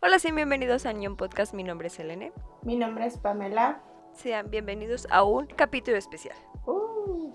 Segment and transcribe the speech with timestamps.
[0.00, 1.54] Hola, sí, bienvenidos a Ñon Podcast.
[1.54, 2.32] Mi nombre es Elene.
[2.62, 3.82] Mi nombre es Pamela.
[4.12, 6.36] Sean bienvenidos a un capítulo especial.
[6.66, 7.32] Uh,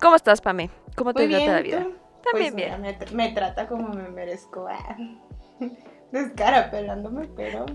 [0.00, 0.70] ¿Cómo estás, Pame?
[0.96, 1.82] ¿Cómo te muy trata la vida?
[1.84, 1.94] ¿tú?
[2.30, 2.68] También Pues bien.
[2.68, 4.66] mira, me, tr- me trata como me merezco.
[4.68, 4.96] ah.
[6.12, 7.66] Descarapelándome, pero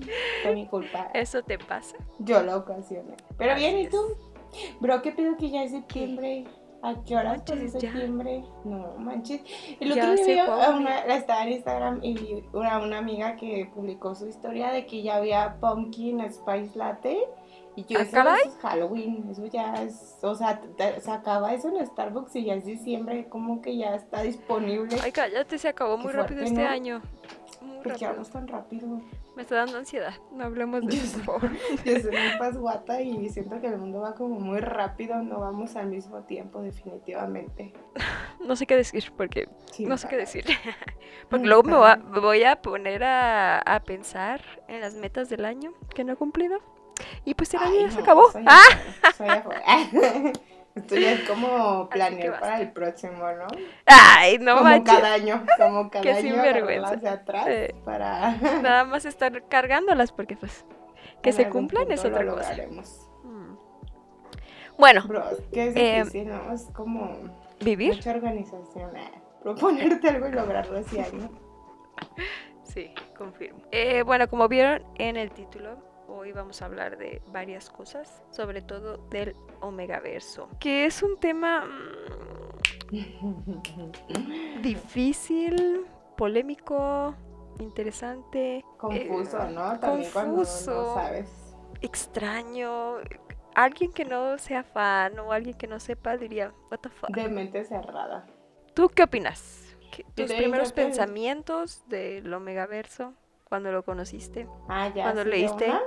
[0.41, 1.09] fue mi culpa.
[1.13, 1.97] ¿Eso te pasa?
[2.19, 3.15] Yo la ocasioné.
[3.37, 3.97] Pero bien, ¿y tú?
[4.79, 6.45] Bro, ¿qué pido que ya es septiembre?
[6.83, 7.91] ¿A qué horas Manches, pues, es ya.
[7.91, 8.43] septiembre?
[8.65, 9.41] No, manches.
[9.79, 12.97] El Ya otro día se vi a una, estaba en Instagram y vi una, una
[12.97, 17.17] amiga que publicó su historia de que ya había pumpkin spice latte.
[17.75, 18.39] Y yo, Ah, eso, caray.
[18.41, 20.61] eso es Halloween, eso ya es, o sea,
[20.99, 24.95] se acaba eso en Starbucks y ya es diciembre, como que ya está disponible.
[25.01, 26.69] Ay, cállate, se acabó muy rápido este ¿no?
[26.69, 27.01] año.
[27.61, 28.11] Muy ¿Por qué rápido.
[28.11, 29.01] vamos tan rápido?
[29.35, 30.13] Me está dando ansiedad.
[30.31, 31.57] No hablemos de eso, soy, por favor.
[31.85, 35.75] yo soy muy pasguata y siento que el mundo va como muy rápido, no vamos
[35.75, 37.73] al mismo tiempo definitivamente.
[38.43, 40.43] No sé qué decir porque Sí, no sé qué decir.
[41.29, 45.73] Porque luego me voy a, voy poner a, a pensar en las metas del año
[45.95, 46.59] que no he cumplido.
[47.23, 48.29] Y pues el año ya se acabó.
[48.31, 48.63] soy ¡Ah!
[49.15, 50.33] soy.
[50.75, 53.45] Esto ya es como planear para el próximo, ¿no?
[53.85, 54.95] Ay, no como manches.
[54.95, 56.95] cada año, como cada Qué año sinvergüenza.
[56.95, 57.75] de atrás Eh.
[57.85, 60.65] para Nada más estar cargándolas porque pues
[61.21, 62.55] que en se cumplan es otra lo cosa.
[63.23, 63.55] Mm.
[64.77, 66.51] Bueno, Bro, es que es Eh, difícil, ¿no?
[66.53, 67.17] Es como
[67.61, 67.95] vivir.
[67.95, 68.95] mucha organización.
[68.97, 69.11] eh.
[69.43, 71.29] Proponerte algo y lograrlo ese año.
[72.63, 73.59] Sí, confirmo.
[73.71, 75.77] Eh, bueno, como vieron en el título,
[76.07, 81.65] hoy vamos a hablar de varias cosas, sobre todo del Omegaverso, que es un tema
[82.91, 82.91] mm,
[84.61, 85.85] difícil,
[86.17, 87.15] polémico,
[87.59, 89.79] interesante, Confuso, eh, ¿no?
[89.79, 90.71] También cuando confuso.
[90.71, 91.55] no sabes.
[91.81, 92.97] extraño.
[93.55, 97.09] Alguien que no sea fan o alguien que no sepa diría, what the fuck.
[97.11, 98.25] De mente cerrada.
[98.73, 99.75] ¿Tú qué opinas?
[99.91, 103.13] ¿Qué- ¿Tus primeros pensamientos del Omegaverso
[103.53, 104.47] cuando lo conociste?
[104.67, 105.03] Ah, ya.
[105.03, 105.79] Cuando ¿sí de leíste, una?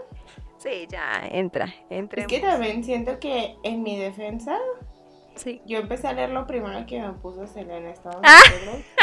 [0.59, 2.21] Sí, ya, entra, entra.
[2.23, 4.57] Es que también siento que en mi defensa,
[5.35, 5.61] Sí.
[5.67, 7.91] yo empecé a leer lo primero que me puso Selena.
[7.91, 8.39] Estaba Ah.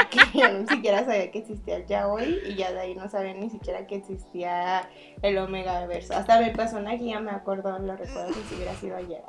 [0.10, 3.34] que yo ni siquiera sabía que existía el yaoi y ya de ahí no sabía
[3.34, 4.90] ni siquiera que existía
[5.22, 6.14] el Omega Verso.
[6.16, 9.24] Hasta me pasó una guía, me acuerdo, lo recuerdo que si hubiera sido ayer.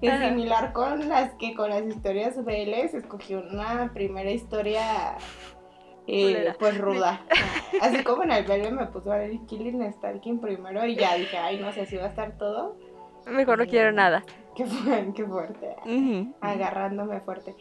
[0.00, 0.26] Y Ajá.
[0.30, 5.16] similar con las que con las historias BLs, escogí una primera historia
[6.06, 7.20] eh, pues ruda.
[7.80, 11.36] Así como en el BL me puso a ver Killing Stalking primero y ya dije,
[11.38, 12.76] ay, no sé si va a estar todo.
[13.26, 14.22] Mejor no quiero nada.
[14.54, 14.64] Qué,
[15.16, 16.32] qué fuerte Ujú.
[16.40, 17.56] agarrándome fuerte.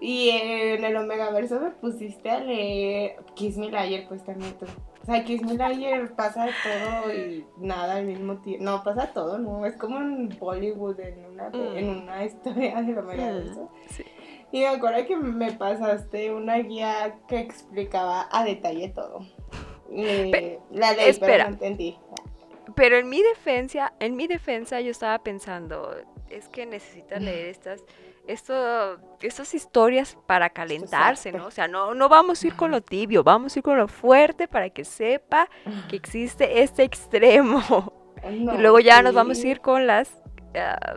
[0.00, 4.64] Y en el Omega Verso me pusiste a leer Kiss Me Liar, pues también tú.
[5.02, 8.64] O sea, Kiss Me Liar pasa todo y nada al mismo tiempo.
[8.64, 9.66] No, pasa todo, no.
[9.66, 11.76] Es como en Bollywood, en una, Mm.
[11.76, 14.04] en una historia del Omega Mm, sí.
[14.52, 19.26] Y me acuerdo que me pasaste una guía que explicaba a detalle todo.
[19.90, 21.32] Eh, la leí, espera.
[21.32, 21.98] pero no entendí.
[22.74, 25.94] Pero en mi defensa, en mi defensa yo estaba pensando,
[26.28, 27.82] es que necesitan leer estas
[28.28, 31.46] esto, estas historias para calentarse, ¿no?
[31.46, 33.88] O sea, no, no vamos a ir con lo tibio, vamos a ir con lo
[33.88, 35.48] fuerte para que sepa
[35.88, 37.92] que existe este extremo.
[38.30, 40.22] No, y luego ya nos vamos a ir con las,
[40.54, 40.96] ah,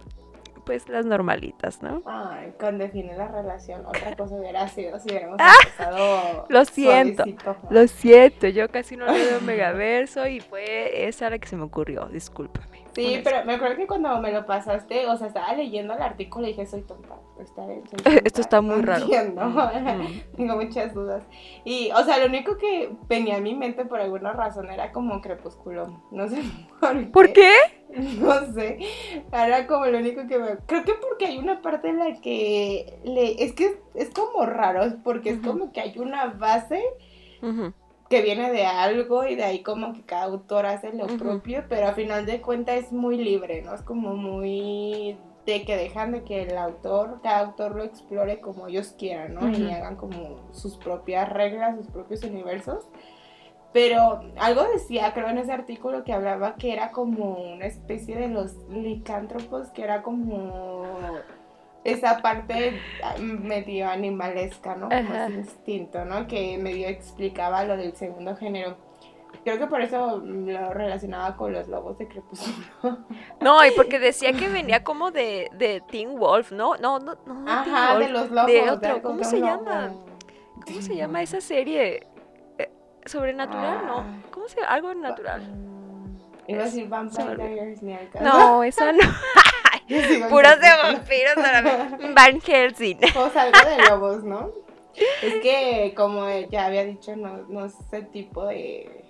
[0.72, 2.02] pues las normalitas, ¿no?
[2.06, 6.46] Ay, con definir la relación, otra cosa hubiera sido si hubiéramos Ah, empezado.
[6.48, 7.58] lo siento, suavecito.
[7.70, 12.06] Lo siento, yo casi no leo Megaverso y fue esa la que se me ocurrió,
[12.06, 12.86] discúlpame.
[12.94, 16.46] Sí, pero me acuerdo que cuando me lo pasaste, o sea, estaba leyendo el artículo
[16.46, 17.16] y dije, soy tonta.
[17.40, 19.04] Está bien, soy tonta, Esto está muy no raro.
[19.04, 19.46] entiendo.
[19.46, 20.22] Mm.
[20.38, 21.24] Tengo muchas dudas.
[21.64, 25.22] Y, o sea, lo único que venía a mi mente por alguna razón era como
[25.22, 26.02] crepúsculo.
[26.12, 26.42] No sé
[26.82, 27.06] por qué.
[27.08, 27.52] ¿Por qué?
[28.20, 28.80] No sé.
[29.32, 30.58] Era como lo único que me.
[30.66, 33.00] Creo que porque hay una parte en la que.
[33.04, 33.44] Le...
[33.44, 36.84] Es que es, es como raro, porque es como que hay una base
[38.10, 41.88] que viene de algo y de ahí como que cada autor hace lo propio, pero
[41.88, 43.74] a final de cuentas es muy libre, ¿no?
[43.74, 48.68] Es como muy de que dejan de que el autor, cada autor lo explore como
[48.68, 49.50] ellos quieran, ¿no?
[49.50, 52.86] Y hagan como sus propias reglas, sus propios universos.
[53.74, 58.28] Pero algo decía, creo en ese artículo que hablaba que era como una especie de
[58.28, 60.84] los licántropos, que era como
[61.84, 62.80] esa parte
[63.20, 64.90] medio animalesca, ¿no?
[64.90, 66.28] Como ese instinto, ¿no?
[66.28, 68.76] Que medio explicaba lo del segundo género.
[69.46, 72.66] Creo que por eso lo relacionaba con los lobos de crepúsculo.
[73.40, 76.76] No, y porque decía que venía como de, de Teen Wolf, ¿no?
[76.76, 77.50] No, no, no.
[77.50, 78.52] Ajá, Wolf, de los lobos.
[78.52, 79.88] de otro, algo ¿cómo de se un llama?
[79.88, 80.06] lobo.
[80.68, 82.06] ¿Cómo se llama esa serie?
[83.06, 83.78] ¿Sobrenatural?
[83.82, 83.84] Ah.
[83.86, 84.32] No.
[84.32, 84.74] ¿Cómo se llama?
[84.74, 85.42] Algo natural.
[85.42, 86.18] Mm,
[86.48, 87.76] Iba a decir Vampire.
[88.22, 89.00] No, esa no.
[90.30, 91.98] Puros de vampiros la.
[92.16, 93.00] Van Helsing.
[93.16, 94.52] O algo de lobos, ¿no?
[95.22, 99.06] Es que, como ya había dicho, no, no es el tipo de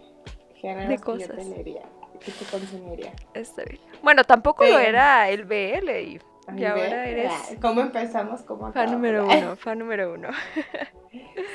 [0.55, 1.27] género De que cosas.
[1.29, 1.81] yo tendría,
[2.19, 3.13] que te consumiría.
[3.33, 3.81] Está bien.
[4.03, 6.19] Bueno, tampoco lo era el BL y,
[6.57, 8.41] y ahora eres ah, ¿Cómo empezamos?
[8.41, 8.93] ¿Cómo fan acabamos?
[8.93, 10.29] número uno, fan número uno.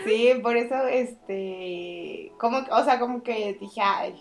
[0.04, 4.14] Sí, por eso, este, como, o sea, como que dije, ay,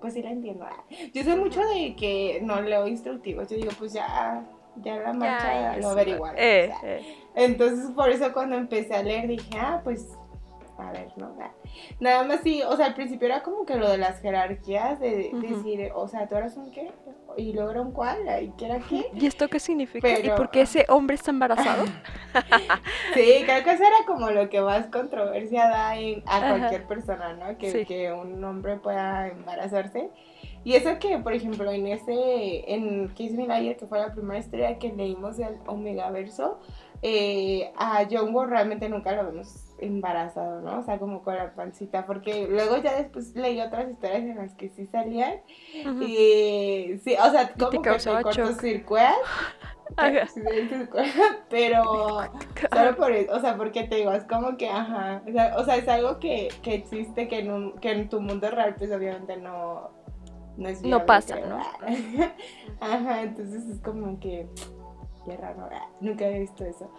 [0.00, 0.66] pues sí la entiendo.
[1.12, 4.44] Yo soy mucho de que no leo instructivos, yo digo, pues ya,
[4.76, 6.36] ya la marcha Ya, lo averiguaron.
[6.38, 6.96] Eh, o sea.
[6.96, 7.16] eh.
[7.34, 10.08] Entonces, por eso cuando empecé a leer dije, ah, pues,
[10.78, 11.50] a ver, no, Ah.
[12.00, 15.30] nada más sí, o sea, al principio era como que lo de las jerarquías, de
[15.32, 16.90] decir, o sea, tú eras un qué,
[17.36, 19.06] y luego era un cuál, y qué era qué.
[19.14, 20.08] ¿Y esto qué significa?
[20.18, 21.84] ¿Y por qué ese hombre está embarazado?
[23.14, 26.48] Sí, creo que eso era como lo que más controversia da en- a Ajá.
[26.58, 27.56] cualquier persona, ¿no?
[27.58, 27.84] Que, Sí.
[27.86, 30.10] que un hombre pueda embarazarse.
[30.64, 34.40] Y eso que, por ejemplo, en ese, en Kiss Me Liar, que fue la primera
[34.40, 36.58] historia que leímos del Omegaverso,
[37.02, 40.80] eh, a Jongo realmente nunca lo vemos embarazado, ¿no?
[40.80, 44.54] O sea, como con la pancita, porque luego ya después leí otras historias en las
[44.54, 45.40] que sí salían.
[45.74, 49.16] Y sí, o sea, como que te cortocircuitas.
[51.50, 51.82] Pero
[52.72, 55.64] solo por eso, o sea, porque te digo, es como que, ajá, o sea, o
[55.64, 58.90] sea, es algo que, que existe, que en, un- que en tu mundo real, pues
[58.92, 59.90] obviamente no,
[60.56, 61.48] no es No viable, pasa, creo.
[61.48, 61.58] ¿no?
[62.80, 64.48] Ajá, entonces es como que,
[65.24, 66.90] qué raro, ah, nunca he visto eso.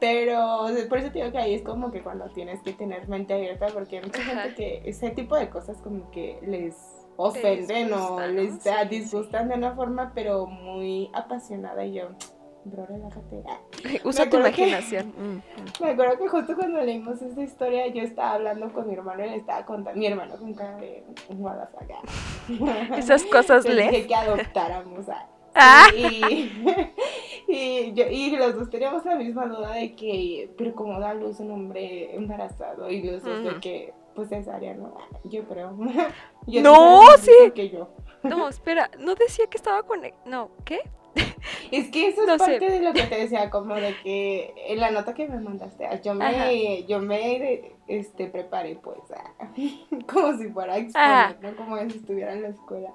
[0.00, 2.72] Pero o sea, por eso te digo que ahí es como que cuando tienes que
[2.72, 6.76] tener mente abierta, porque hay mucha gente que ese tipo de cosas como que les
[7.16, 8.26] ofenden o ¿no?
[8.26, 8.98] les da- Sí, sí.
[9.00, 12.08] disgustan de una forma, pero muy apasionada y yo,
[12.64, 13.42] bro, relájate.
[13.48, 13.58] ah.
[14.04, 15.14] Usa Me tu que- imaginación.
[15.16, 15.82] Mm.
[15.82, 19.30] Me acuerdo que justo cuando leímos esta historia yo estaba hablando con mi hermano y
[19.30, 22.00] le estaba contando, mi hermano con cara de guadafaga.
[22.98, 25.26] Esas cosas Le que adoptáramos a...
[25.56, 25.86] Ah.
[25.96, 26.52] Y,
[27.48, 31.40] y, yo, y los dos teníamos la misma duda de que, pero como da luz
[31.40, 34.94] un hombre embarazado y los dos de que, pues cesárea, ¿no?
[35.24, 35.76] Yo creo.
[36.46, 37.32] Yo No, sí.
[37.54, 37.88] Que yo.
[38.22, 40.00] No, espera, no decía que estaba con...
[40.24, 40.80] No, ¿qué?
[41.70, 42.58] Es que eso es No sé.
[42.58, 45.86] parte de lo que te decía, como de que en la nota que me mandaste,
[45.86, 46.46] ah, yo Ajá.
[46.46, 49.48] me, yo me este, preparé pues, ah,
[50.12, 51.56] como si fuera exponer, ¿no?
[51.56, 52.90] Como si estuviera en la escuela.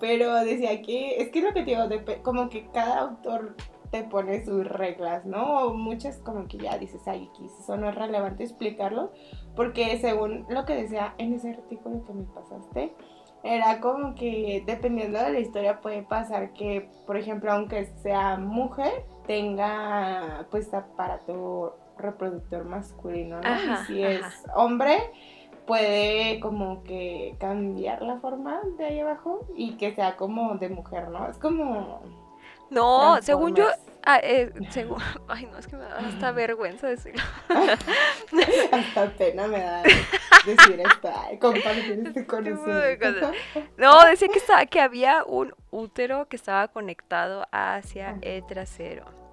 [0.00, 3.56] Pero decía que, es que es lo que te digo, depe- como que cada autor
[3.90, 5.66] te pone sus reglas, ¿no?
[5.68, 9.12] O Muchas como que ya dices, ay, X, eso no es relevante explicarlo,
[9.54, 12.92] porque según lo que decía en ese artículo que me pasaste,
[13.44, 19.04] era como que dependiendo de la historia puede pasar que, por ejemplo, aunque sea mujer,
[19.28, 23.48] tenga pues aparato reproductor masculino, ¿no?
[23.48, 24.52] Ajá, y si es ajá.
[24.56, 24.98] hombre,
[25.66, 31.08] puede como que cambiar la forma de ahí abajo y que sea como de mujer,
[31.08, 31.28] ¿no?
[31.28, 32.02] Es como...
[32.70, 33.66] No, según yo...
[34.04, 34.98] Ah, eh, según...
[35.28, 37.22] Ay, no, es que me da hasta vergüenza decirlo.
[38.72, 39.82] Hasta pena me da
[40.46, 43.32] decir esto, ay, compartir este de conocimiento.
[43.76, 49.25] No, decía que, estaba, que había un útero que estaba conectado hacia el trasero.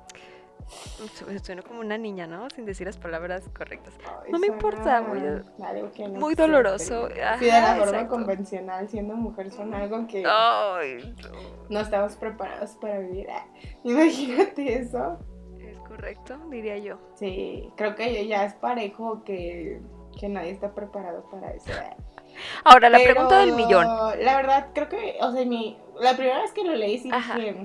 [1.14, 2.50] Su- Suena como una niña, ¿no?
[2.50, 3.94] Sin decir las palabras correctas.
[4.24, 7.10] Ay, No me importa, muy no muy doloroso.
[7.10, 8.10] Sí, de la forma exacto.
[8.10, 11.30] convencional, siendo mujer, son algo que Ay, no.
[11.70, 13.28] no estamos preparados para vivir.
[13.30, 13.46] Ah,
[13.84, 15.20] Imagínate eso.
[15.60, 16.98] es correcto, diría yo.
[17.16, 19.80] Sí, creo que ya es parejo que,
[20.20, 21.72] que nadie está preparado para eso.
[21.78, 21.96] ah.
[22.64, 23.86] Ahora, la Pero, pregunta del millón.
[23.86, 27.36] La verdad, creo que, o sea, mi, la primera vez que lo leí sí Ajá.
[27.36, 27.62] dije,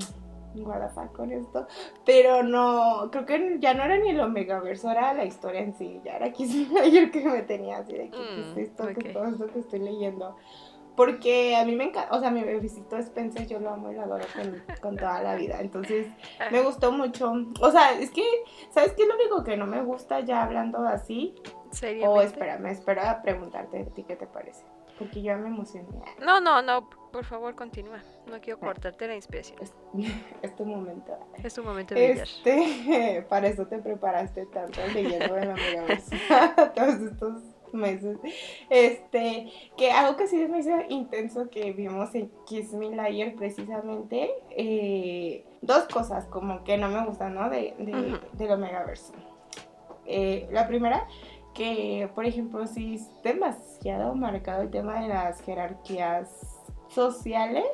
[0.64, 1.66] fuck con esto,
[2.04, 6.00] pero no, creo que ya no era ni el Omegaverso, era la historia en sí,
[6.04, 8.86] ya era Kiss Me Liar que me tenía así de que Mm, ¿qué es esto,
[8.88, 9.12] que ok.
[9.12, 10.36] todo esto que estoy leyendo.
[10.96, 14.02] Porque a mí me encanta, o sea, mi bebecito Spencer yo lo amo y lo
[14.02, 16.08] adoro con, con toda la vida, entonces
[16.50, 17.32] me gustó mucho.
[17.60, 18.24] O sea, es que,
[18.70, 21.36] ¿sabes qué es lo único que no me gusta ya hablando así?
[22.04, 24.64] O espérame, espera a preguntarte a ti qué te parece.
[24.98, 25.88] Porque ya me emocioné.
[26.24, 28.02] No, no, no, por favor, continúa.
[28.30, 29.58] No quiero cortarte la inspiración.
[29.60, 29.74] Es,
[30.42, 31.16] es tu momento.
[31.42, 32.26] Es tu momento de brillar.
[32.26, 36.16] Este, para eso te preparaste tanto leyendo de la Megaverso
[36.74, 38.18] todos estos meses.
[38.70, 44.30] Este, que algo que sí me hizo intenso que vimos en Kiss Me Liar precisamente,
[44.50, 47.48] eh, dos cosas como que no me gustan, ¿no?
[47.50, 48.36] De, de, Ujú.
[48.36, 49.12] del Omegaverso.
[50.06, 51.06] Eh, la primera,
[51.58, 57.66] que por ejemplo, sí es demasiado marcado el tema de las jerarquías sociales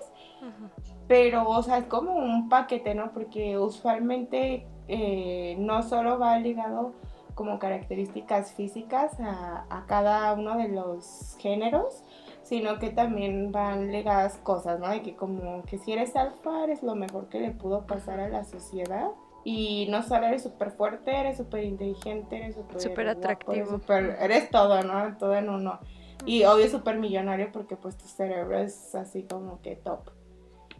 [1.06, 3.12] pero, o sea, es como un paquete, ¿no?
[3.12, 6.92] Porque usualmente eh, no solo va ligado
[7.34, 12.02] como características físicas a, a cada uno de los géneros,
[12.42, 14.88] sino que también van ligadas cosas, ¿no?
[14.88, 18.28] De que como que si eres alfa eres lo mejor que le pudo pasar a
[18.28, 19.08] la sociedad.
[19.44, 23.80] Y no solo eres súper fuerte, eres súper inteligente, eres súper atractivo.
[23.88, 25.16] eres todo, ¿no?
[25.18, 25.80] Todo en uno.
[26.26, 30.10] Y obvio súper millonario porque pues tu cerebro es así como que top.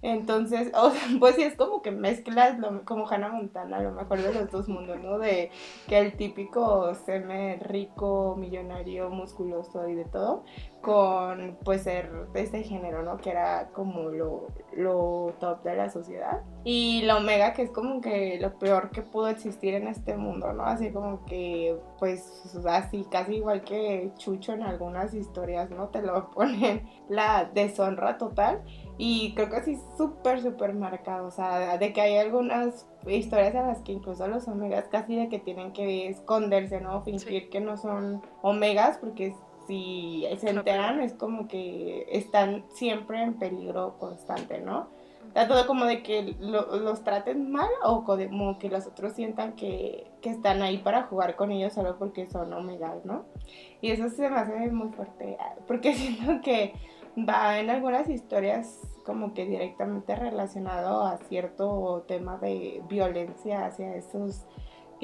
[0.05, 4.21] Entonces, o sea, pues sí es como que mezclas como Hannah Montana, a lo mejor
[4.21, 5.19] de los dos mundos, ¿no?
[5.19, 5.51] De
[5.89, 10.45] que el típico seme rico, millonario, musculoso y de todo,
[10.85, 13.17] con pues ser de ese género, ¿no?
[13.17, 16.43] Que era como lo, lo top de la sociedad.
[16.63, 20.53] Y la Omega, que es como que lo peor que pudo existir en este mundo,
[20.53, 20.65] ¿no?
[20.65, 25.89] Así como que, pues, así, casi igual que Chucho en algunas historias, ¿no?
[25.89, 28.63] Te lo ponen la deshonra total.
[28.99, 31.27] Y creo que sí, súper, súper marcado.
[31.27, 35.29] O sea, de que hay algunas historias en las que incluso los omegas casi de
[35.29, 37.03] que tienen que esconderse, ¿no?
[37.03, 39.35] Fingir que no son omegas, porque
[39.67, 44.89] si se enteran es como que están siempre en peligro constante, ¿no?
[45.33, 50.31] Tanto como de que los traten mal o como que los otros sientan que, que,
[50.31, 53.25] están ahí para jugar con ellos solo porque son omegas, ¿no?
[53.81, 56.75] Y eso se me hace muy fuerte, porque siento que
[57.17, 64.47] va en algunas historias como que directamente relacionado a cierto tema de violencia hacia esos,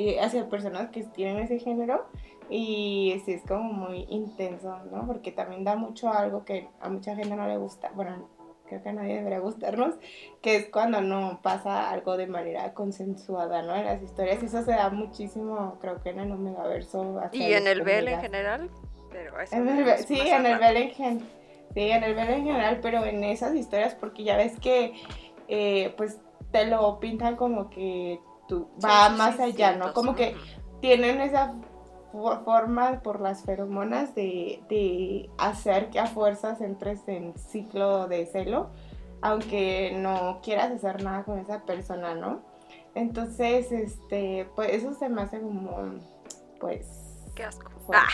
[0.08, 2.06] eh, hacia personas que tienen ese género
[2.48, 5.06] y sí es como muy intenso, ¿no?
[5.06, 8.28] Porque también da mucho algo que a mucha gente no le gusta, bueno,
[8.66, 9.96] creo que a nadie debería gustarnos,
[10.40, 13.76] que es cuando no pasa algo de manera consensuada, ¿no?
[13.76, 17.20] En las historias, y eso se da muchísimo, creo que en el Omegaverso.
[17.32, 18.70] ¿Y en el Bell en general?
[19.12, 21.26] Pero sí, en el Bell en general
[21.74, 24.94] Sí, en el velo en general, pero en esas historias, porque ya ves que
[25.46, 26.18] eh, pues
[26.50, 28.18] te lo pintan como que
[28.50, 29.94] tú va más allá, ¿no?
[29.94, 30.36] Como que
[30.80, 31.54] tienen esa
[32.12, 38.70] forma por las feromonas de, de hacer que a fuerzas entres en ciclo de celo,
[39.22, 42.40] aunque no quieras hacer nada con esa persona, ¿no?
[42.96, 46.00] Entonces, este, pues eso se me hace como,
[46.58, 47.06] pues,
[47.92, 48.06] Ah.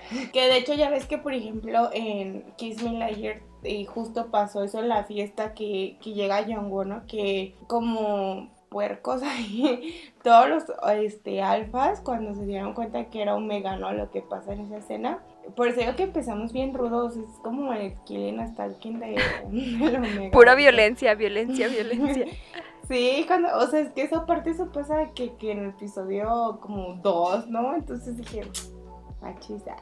[0.32, 4.78] Que de hecho ya ves que, por ejemplo, en Kiss Me y justo pasó eso
[4.78, 7.06] en la fiesta que, que llega Yongo, ¿no?
[7.06, 13.76] Que como puercos ahí, todos los este, alfas, cuando se dieron cuenta que era Omega,
[13.76, 13.92] ¿no?
[13.92, 15.18] Lo que pasa en esa escena.
[15.56, 19.96] Por eso digo que empezamos bien rudos, es como el killing hasta el de, de
[19.96, 20.30] Omega.
[20.30, 22.26] Pura violencia, violencia, violencia.
[22.88, 26.58] Sí, cuando, o sea, es que esa parte eso pasa que, que en el episodio
[26.60, 27.76] como dos, ¿no?
[27.76, 28.42] Entonces dije,
[29.20, 29.76] machista.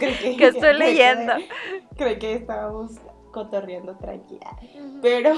[0.00, 1.34] que, que estoy leyendo.
[1.94, 2.92] Creo que estábamos
[3.32, 4.56] cotorreando tranquila.
[5.02, 5.34] Pero,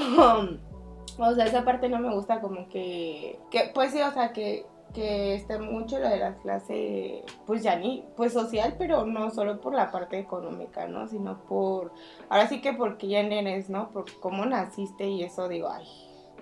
[1.18, 4.66] o sea, esa parte no me gusta como que, que pues sí, o sea, que,
[4.92, 9.60] que esté mucho lo de la clase, pues ya ni, pues social, pero no solo
[9.60, 11.06] por la parte económica, ¿no?
[11.08, 11.92] Sino por,
[12.28, 13.90] ahora sí que por quién eres, ¿no?
[13.90, 15.86] Por cómo naciste y eso digo, ay,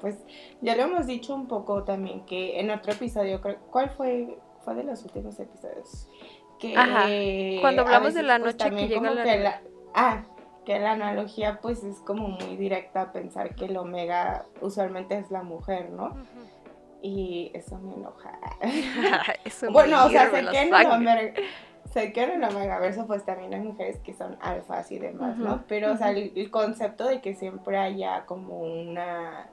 [0.00, 0.18] pues
[0.60, 4.38] ya lo hemos dicho un poco también que en otro episodio, ¿cuál fue?
[4.64, 6.08] Fue de los últimos episodios.
[6.58, 7.06] Que, Ajá.
[7.60, 9.60] Cuando hablamos de la pues, noche que llega la...
[9.94, 10.24] Ah,
[10.64, 15.30] que la analogía pues es como muy directa a pensar que el omega usualmente es
[15.30, 16.16] la mujer, ¿no?
[17.02, 18.38] Y eso me enoja.
[19.72, 21.32] bueno, o sea, sé que, en el omega,
[21.92, 25.64] sé que en el Omegaverso pues también hay mujeres que son alfas y demás, ¿no?
[25.68, 29.48] Pero, o sea, el, concepto de que siempre haya como una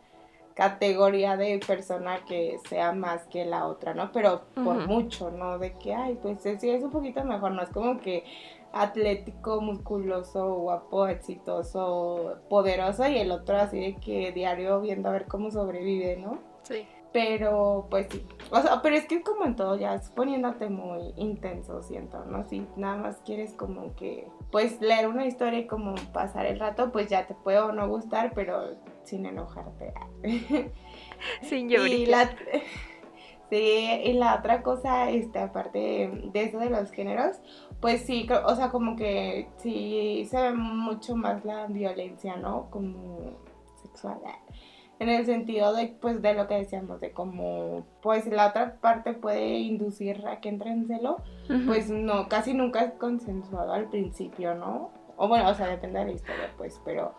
[0.54, 4.12] categoría de persona que sea más que la otra, ¿no?
[4.12, 5.58] Pero por mucho, ¿no?
[5.58, 7.62] De que, ay, pues sí, es un poquito mejor, ¿no?
[7.62, 8.24] Es como que
[8.74, 15.26] atlético, musculoso, guapo, exitoso, poderoso y el otro así de que diario viendo a ver
[15.26, 16.40] cómo sobrevive, ¿no?
[16.64, 16.88] Sí.
[17.12, 21.12] Pero pues sí, o sea, pero es que como en todo ya es poniéndote muy
[21.18, 22.44] intenso, siento, ¿no?
[22.48, 26.92] Si nada más quieres como que, pues leer una historia y como pasar el rato,
[26.92, 29.92] pues ya te puede o no gustar, pero sin enojarte.
[31.42, 31.88] sin llorar.
[31.88, 32.30] Y la,
[33.50, 37.38] sí, y la otra cosa, este, aparte de eso de los géneros,
[37.82, 42.70] pues sí, o sea, como que sí se ve mucho más la violencia, ¿no?
[42.70, 43.38] Como
[43.82, 44.20] sexual.
[45.00, 49.14] En el sentido de, pues, de lo que decíamos, de cómo, pues, la otra parte
[49.14, 51.18] puede inducir a que entre en celo,
[51.66, 54.92] pues no, casi nunca es consensuado al principio, ¿no?
[55.16, 57.14] O bueno, o sea, depende de la historia, pues, pero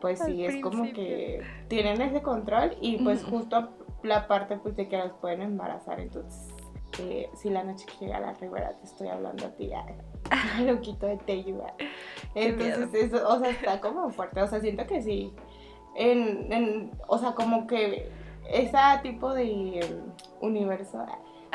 [0.00, 3.70] pues sí, es como que tienen ese control y pues justo
[4.02, 6.54] la parte pues de que las pueden embarazar, entonces
[6.98, 9.84] eh, si la noche que llega a la ribera te estoy hablando a ti, ya,
[10.64, 11.74] loquito de Teyuga.
[12.34, 15.32] Entonces eso, o sea, está como fuerte, o sea, siento que sí,
[15.94, 18.10] en, en o sea, como que
[18.50, 20.02] ese tipo de
[20.40, 21.04] universo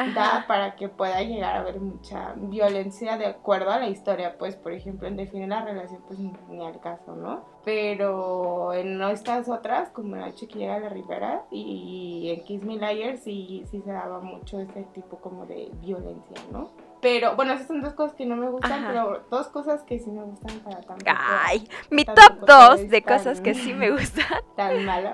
[0.07, 4.55] da para que pueda llegar a haber mucha violencia de acuerdo a la historia, pues
[4.55, 7.45] por ejemplo en definir la relación pues ni al caso, ¿no?
[7.63, 12.63] Pero en estas otras, como en H que llega a la Rivera y en Kiss
[12.63, 16.71] Me Liar sí, sí se daba mucho ese tipo como de violencia, ¿no?
[17.01, 20.11] Pero bueno, esas son dos cosas que no me gustan, pero dos cosas que sí
[20.11, 21.11] me gustan para tampoco.
[21.17, 24.25] Ay, mi top dos de cosas que sí me gustan.
[24.55, 25.09] Tan malo.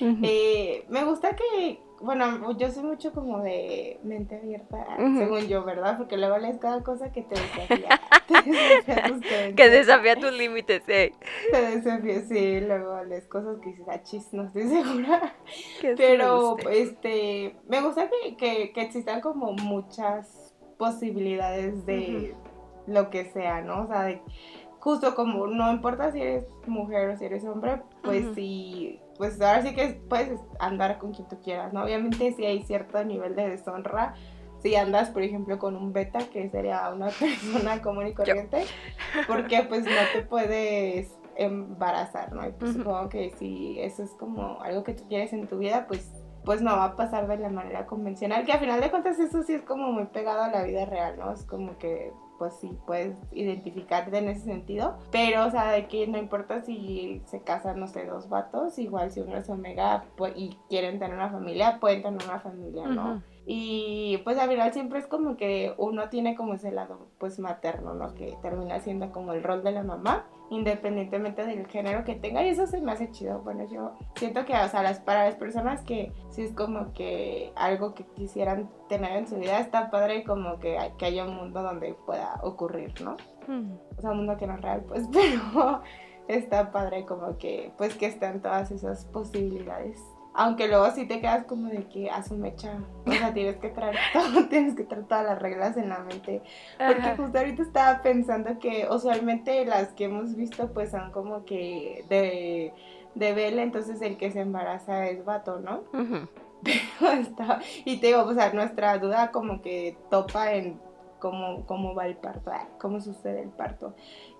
[0.00, 5.98] eh, me gusta que, bueno, yo soy mucho como de mente abierta, según yo, ¿verdad?
[5.98, 8.00] Porque luego lees cada cosa que te desafía.
[8.28, 11.12] te desafía que desafía tus límites, eh.
[11.50, 15.34] Te desafía, sí, luego lees cosas que dices, ah, chis, no estoy segura.
[15.96, 22.34] Pero, este, me gusta que, que, que existan como muchas posibilidades de
[22.86, 23.84] lo que sea, ¿no?
[23.84, 24.22] O sea, de,
[24.78, 29.62] justo como no importa si eres mujer o si eres hombre, pues sí, pues ahora
[29.62, 31.82] sí que puedes andar con quien tú quieras, ¿no?
[31.82, 34.14] Obviamente si hay cierto nivel de deshonra,
[34.62, 38.64] si andas, por ejemplo, con un beta, que sería una persona común y corriente,
[39.26, 42.46] porque pues no te puedes embarazar, ¿no?
[42.48, 45.86] Y pues supongo que si eso es como algo que tú quieres en tu vida,
[45.86, 46.10] pues
[46.44, 49.42] pues no va a pasar de la manera convencional, que a final de cuentas eso
[49.42, 51.30] sí es como muy pegado a la vida real, ¿no?
[51.30, 56.06] Es como que pues sí puedes identificarte en ese sentido, pero o sea, de que
[56.06, 60.32] no importa si se casan, no sé, dos vatos, igual si uno es omega pues,
[60.36, 63.22] y quieren tener una familia, pueden tener una familia, ¿no?
[63.46, 67.94] Y pues al final siempre es como que uno tiene como ese lado pues materno,
[67.94, 68.14] ¿no?
[68.14, 72.48] Que termina siendo como el rol de la mamá independientemente del género que tenga y
[72.48, 73.40] eso se me hace chido.
[73.40, 77.52] Bueno, yo siento que, o sea, las, para las personas que sí es como que
[77.56, 81.62] algo que quisieran tener en su vida, está padre como que, que haya un mundo
[81.62, 83.16] donde pueda ocurrir, ¿no?
[83.46, 83.74] Hmm.
[83.96, 85.82] O sea, un mundo que no es real, pues, pero
[86.28, 90.02] está padre como que, pues, que están todas esas posibilidades.
[90.40, 93.70] Aunque luego sí te quedas como de que a su mecha, o sea, tienes que
[93.70, 96.42] traer todo, tienes que traer todas las reglas en la mente.
[96.78, 102.04] Porque justo ahorita estaba pensando que usualmente las que hemos visto pues son como que
[102.08, 102.72] de,
[103.16, 105.82] de vela, entonces el que se embaraza es vato, ¿no?
[106.62, 110.80] Pero está, y te digo, o sea, nuestra duda como que topa en
[111.18, 113.94] cómo, cómo va el parto, cómo sucede el parto.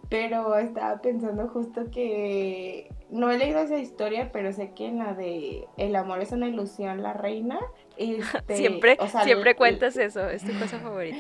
[0.09, 5.15] Pero estaba pensando justo que no he leído esa historia, pero sé que en la
[5.15, 7.59] de El amor es una ilusión, la reina.
[7.99, 11.19] Este, siempre, siempre cuentas eso, es tu cosa favorita.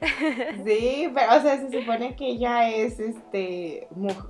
[0.64, 3.86] Sí, pero o sea, se supone que ella es este,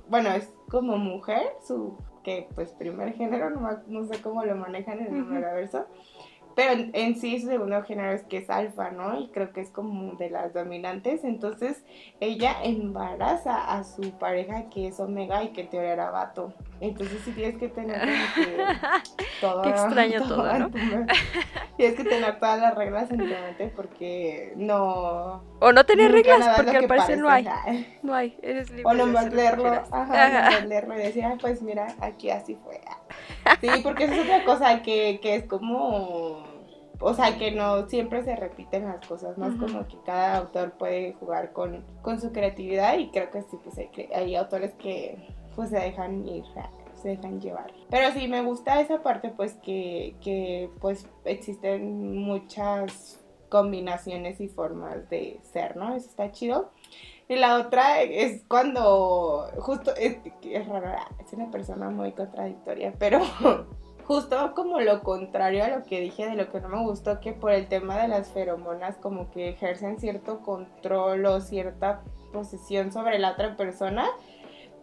[0.07, 4.99] bueno, es como mujer, su que pues primer género, no, no sé cómo lo manejan
[4.99, 5.87] en el número verso
[6.55, 9.19] pero en, sí su segundo género es que es alfa, ¿no?
[9.19, 11.23] Y creo que es como de las dominantes.
[11.23, 11.83] Entonces
[12.19, 16.53] ella embaraza a su pareja que es omega y que en teoría era vato.
[16.79, 18.01] Entonces sí tienes que tener
[19.41, 19.63] todo.
[19.63, 20.69] Qué extraño todo, ¿no?
[21.77, 25.43] tienes que tener todas las reglas en tu mente porque no.
[25.59, 27.47] O no tener reglas porque al parecer no hay.
[28.03, 28.85] No hay, eres libre.
[28.85, 32.79] O nomás leerlo, ajá, nomás leerlo y decir, pues mira, aquí así fue.
[33.61, 36.42] Sí, porque eso es otra cosa que, que es como
[37.03, 39.37] o sea, que no siempre se repiten las cosas.
[39.37, 43.57] Es como que cada autor puede jugar con, con su creatividad y creo que sí,
[43.63, 46.43] pues hay, hay autores que pues se dejan ir,
[46.95, 47.71] se dejan llevar.
[47.89, 55.09] Pero sí, me gusta esa parte, pues que, que pues existen muchas combinaciones y formas
[55.09, 55.95] de ser, ¿no?
[55.95, 56.71] Eso está chido.
[57.29, 63.19] Y la otra es cuando, justo, es, es raro, es una persona muy contradictoria, pero
[64.05, 67.33] justo como lo contrario a lo que dije de lo que no me gustó, que
[67.33, 73.19] por el tema de las feromonas como que ejercen cierto control o cierta posesión sobre
[73.19, 74.07] la otra persona,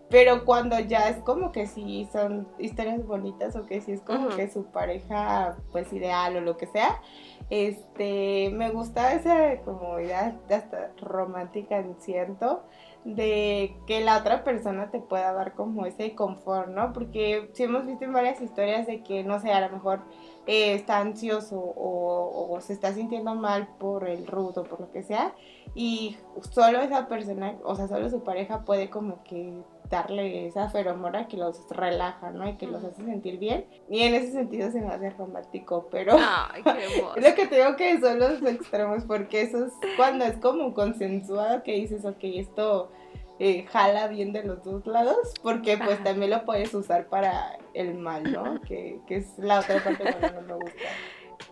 [0.09, 4.29] pero cuando ya es como que sí son historias bonitas o que sí es como
[4.31, 7.01] que su pareja pues ideal o lo que sea,
[7.49, 12.65] este, me gusta esa como idea hasta romántica en cierto,
[13.05, 16.93] de que la otra persona te pueda dar como ese confort, ¿no?
[16.93, 20.01] Porque si hemos visto en varias historias de que, no sé, a lo mejor
[20.47, 25.35] eh, está ansioso o, se está sintiendo mal por el rudo, por lo que sea,
[25.75, 26.19] y
[26.53, 31.37] solo esa persona, o sea, solo su pareja puede como que darle esa feromona que
[31.37, 32.49] los relaja, ¿no?
[32.49, 33.67] Y que los hace sentir bien.
[33.91, 36.85] Y en ese sentido se me hace romántico, pero Ay, qué
[37.17, 40.73] es lo que te digo que son los extremos, porque eso es cuando es como
[40.75, 42.93] consensuado que dices, ok, esto
[43.41, 47.95] eh, jala bien de los dos lados, porque pues también lo puedes usar para el
[47.95, 48.61] mal, ¿no?
[48.63, 50.89] Que, que es la otra parte que no me gusta.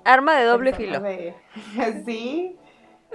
[0.05, 1.01] Arma de doble filo.
[2.07, 2.57] sí,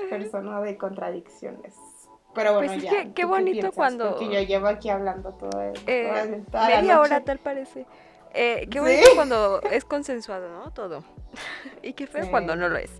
[0.09, 1.92] persona de contradicciones.
[2.33, 3.13] Pero bueno, pues ya.
[3.13, 4.11] Qué, bonito cuando.
[4.11, 7.85] Porque yo llevo aquí hablando todo el, eh, media hora, tal parece.
[8.33, 10.71] Eh, qué bonito cuando es consensuado, ¿no?
[10.71, 11.03] Todo.
[11.83, 12.91] y qué feo cuando no lo es.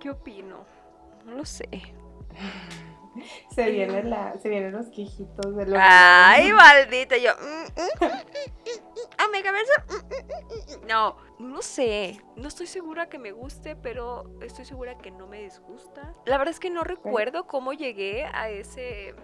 [0.00, 0.64] ¿Qué opino?
[1.24, 1.68] No lo sé.
[3.54, 5.78] Se vienen, la, se vienen los quejitos de los.
[5.80, 7.16] Ay, maldita.
[7.16, 7.30] Yo.
[7.40, 9.72] mm, mm, mm, Omegaverso.
[9.88, 10.86] mm, mm.
[10.88, 12.20] No, no sé.
[12.36, 16.14] No estoy segura que me guste, pero estoy segura que no me disgusta.
[16.26, 19.14] La verdad es que no recuerdo cómo llegué a ese,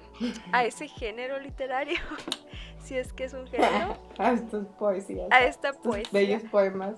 [0.53, 1.99] a ese género literario.
[2.83, 3.97] si es que es un género.
[4.19, 5.29] a estas poesías.
[5.31, 6.11] A esta poesía.
[6.13, 6.97] bellos poemas.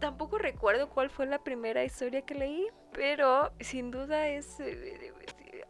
[0.00, 5.12] Tampoco recuerdo cuál fue la primera historia que leí, pero sin duda es eh,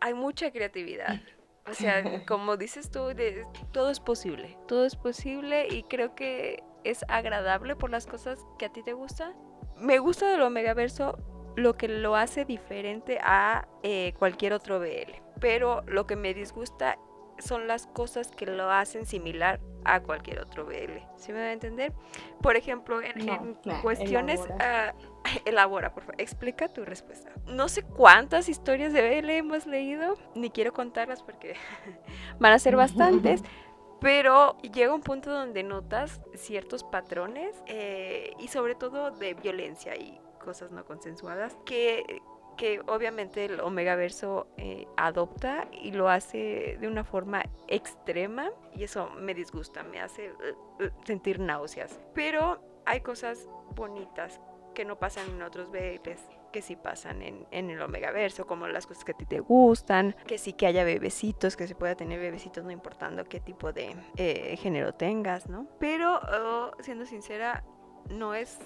[0.04, 1.20] hay mucha creatividad.
[1.66, 4.58] O sea, como dices tú, de- todo es posible.
[4.68, 8.92] Todo es posible y creo que es agradable por las cosas que a ti te
[8.92, 9.32] gustan.
[9.78, 11.16] Me gusta del Omegaverso
[11.56, 15.12] lo que lo hace diferente a eh, cualquier otro BL.
[15.40, 16.98] Pero lo que me disgusta
[17.38, 20.98] son las cosas que lo hacen similar a cualquier otro BL.
[21.16, 21.92] ¿Sí me va a entender?
[22.40, 24.40] Por ejemplo, en, No, en nah, cuestiones...
[24.40, 24.94] elabora.
[24.94, 24.94] ah,
[25.44, 26.20] elabora, por favor.
[26.20, 27.30] Explica tu respuesta.
[27.46, 31.54] No sé cuántas historias de BL hemos leído, ni quiero contarlas porque
[32.38, 33.42] van a ser bastantes.
[34.00, 40.20] Pero llega un punto donde notas ciertos patrones eh, y sobre todo de violencia y
[40.44, 42.20] cosas no consensuadas que,
[42.56, 49.10] que obviamente el Omegaverso eh, adopta y lo hace de una forma extrema y eso
[49.10, 52.00] me disgusta, me hace uh, uh, sentir náuseas.
[52.14, 54.40] Pero hay cosas bonitas
[54.74, 56.20] que no pasan en otros BLs
[56.54, 60.14] que sí pasan en, en el Omegaverso, como las cosas que a ti te gustan,
[60.24, 63.96] que sí que haya bebecitos, que se pueda tener bebecitos no importando qué tipo de
[64.16, 65.66] eh, género tengas, ¿no?
[65.80, 67.64] Pero, oh, siendo sincera,
[68.08, 68.60] no es...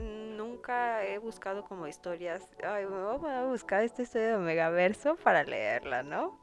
[0.00, 6.02] Nunca he buscado como historias, ay, voy a buscar esta historia de Omegaverso para leerla,
[6.02, 6.38] ¿no?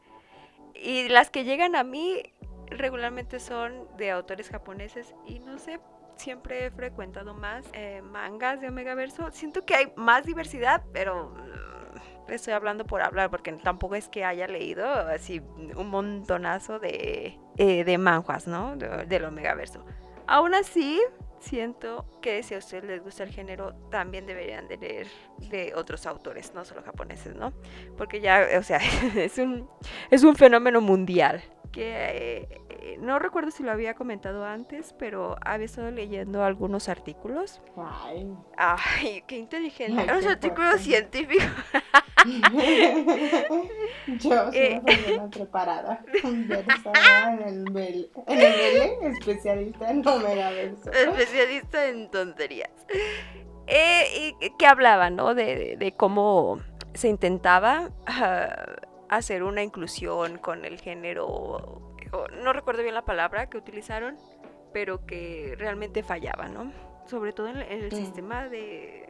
[0.73, 2.21] Y las que llegan a mí
[2.67, 5.79] regularmente son de autores japoneses y no sé,
[6.17, 9.31] siempre he frecuentado más eh, mangas de Omegaverso.
[9.31, 14.23] Siento que hay más diversidad, pero mm, estoy hablando por hablar porque tampoco es que
[14.23, 15.41] haya leído así
[15.75, 18.75] un montonazo de, eh, de manjuas, ¿no?
[18.77, 19.83] De- del Omegaverso.
[20.27, 21.01] Aún así,
[21.39, 25.07] siento que si a ustedes les gusta el género, también deberían de leer
[25.49, 27.53] de otros autores, no solo japoneses, ¿no?
[27.97, 28.79] Porque ya, o sea,
[29.15, 29.69] es un,
[30.09, 31.41] es un fenómeno mundial.
[31.71, 37.61] Que eh, no recuerdo si lo había comentado antes, pero había estado leyendo algunos artículos.
[37.77, 38.27] Ay.
[38.57, 40.01] Ay, qué inteligente.
[40.09, 41.45] Ay, artículos científicos.
[44.07, 44.79] Yo soy Eh.
[44.81, 50.91] una persona preparada, versada en el BL, en el BL, especialista en Omegaverso.
[50.91, 52.69] especialista en tonterías.
[53.67, 55.35] Eh, y que hablaba, ¿no?
[55.35, 56.59] De, de- de cómo
[56.93, 58.55] se intentaba ah,
[59.09, 61.93] hacer una inclusión con el género,
[62.41, 64.17] no recuerdo bien la palabra que utilizaron,
[64.73, 66.71] pero que realmente fallaba, ¿no?
[67.05, 69.07] Sobre todo en, el- en el sistema de,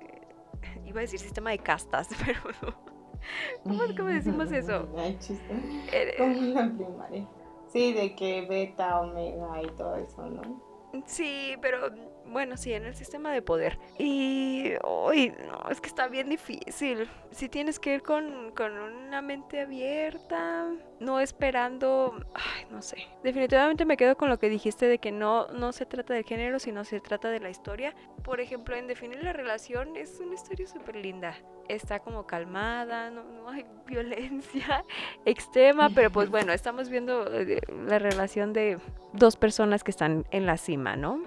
[0.85, 2.89] iba a decir sistema de castas, pero no.
[3.63, 4.88] ¿Cómo, cómo decimos eso?
[4.97, 5.53] Ay, chiste.
[5.91, 7.27] Eh, Como la primaria.
[7.67, 10.69] Sí, de que beta, omega y todo eso, ¿no?
[11.05, 11.89] Sí, pero
[12.29, 13.77] bueno, sí, en el sistema de poder.
[13.97, 17.09] Y hoy no, es que está bien difícil.
[17.31, 20.67] Si tienes que ir con, con una mente abierta,
[20.99, 22.97] no esperando, ay, no sé.
[23.23, 26.59] Definitivamente me quedo con lo que dijiste de que no, no se trata del género,
[26.59, 27.95] sino se trata de la historia.
[28.23, 31.35] Por ejemplo, en definir la relación es una historia súper linda.
[31.67, 34.83] Está como calmada, no, no hay violencia
[35.25, 38.79] extrema, pero pues bueno, estamos viendo eh, la relación de
[39.13, 41.23] dos personas que están en la cima, ¿no?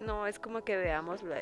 [0.00, 1.34] No es como que veamos lo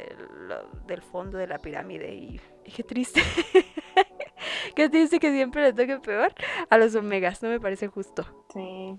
[0.87, 3.21] del fondo de la pirámide y, y qué triste.
[4.75, 6.35] qué triste que siempre le toque peor
[6.71, 8.25] a los omegas, no me parece justo.
[8.53, 8.97] Sí.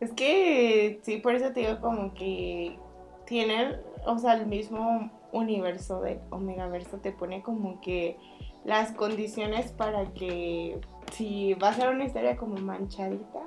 [0.00, 2.78] Es que, sí, por eso te digo como que
[3.26, 8.18] tiene, o sea, el mismo universo de Omegaverso te pone como que
[8.64, 10.80] las condiciones para que
[11.12, 13.40] si va a ser una historia como manchadita,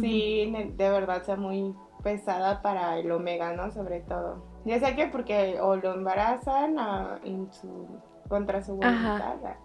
[0.00, 3.70] sí, ne- de verdad sea muy pesada para el Omega, ¿no?
[3.70, 4.44] Sobre todo.
[4.68, 7.86] Ya sea que porque o lo embarazan a- en su,
[8.28, 9.18] contra su Ajá.
[9.18, 9.56] voluntad,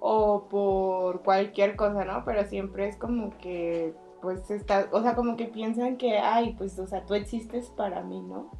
[0.00, 2.24] o por cualquier cosa, ¿no?
[2.24, 6.78] Pero siempre es como que, pues, está, o sea, como que piensan que, ay, pues,
[6.78, 8.50] o sea, tú existes para mí, ¿no?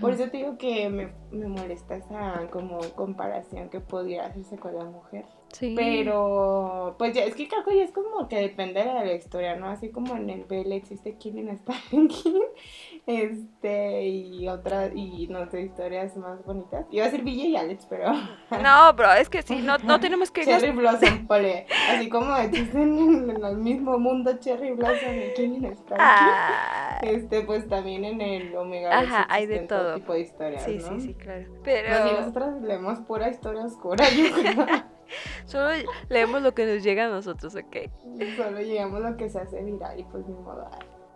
[0.00, 4.74] Por eso te digo que me, me molesta esa como comparación que podría hacerse con
[4.76, 5.26] la mujer.
[5.54, 5.72] Sí.
[5.76, 9.54] Pero, pues ya, es que creo que ya es como que depende de la historia,
[9.54, 9.68] ¿no?
[9.68, 12.10] Así como en el BL existe Killing Stalking,
[13.06, 16.86] este, y otras, y no sé, historias más bonitas.
[16.90, 18.12] Iba a decir Villa y Alex, pero...
[18.62, 21.66] No, bro, es que sí, no, no tenemos que Cherry Blossom, pole.
[21.88, 25.96] Así como existen en, en el mismo mundo Cherry Blossom y Killing Stalking.
[26.00, 28.98] Ah, Este, pues también en el Omega.
[28.98, 29.94] Ajá, hay de todo.
[29.94, 30.98] tipo de historias, sí, ¿no?
[30.98, 31.46] sí, sí, claro.
[31.62, 34.66] Pero si Pero nosotros leemos pura historia oscura, yo creo.
[35.46, 35.70] Solo
[36.08, 37.90] leemos lo que nos llega a nosotros, ¿ok?
[38.36, 40.68] Solo llegamos lo que se hace viral y pues ni modo.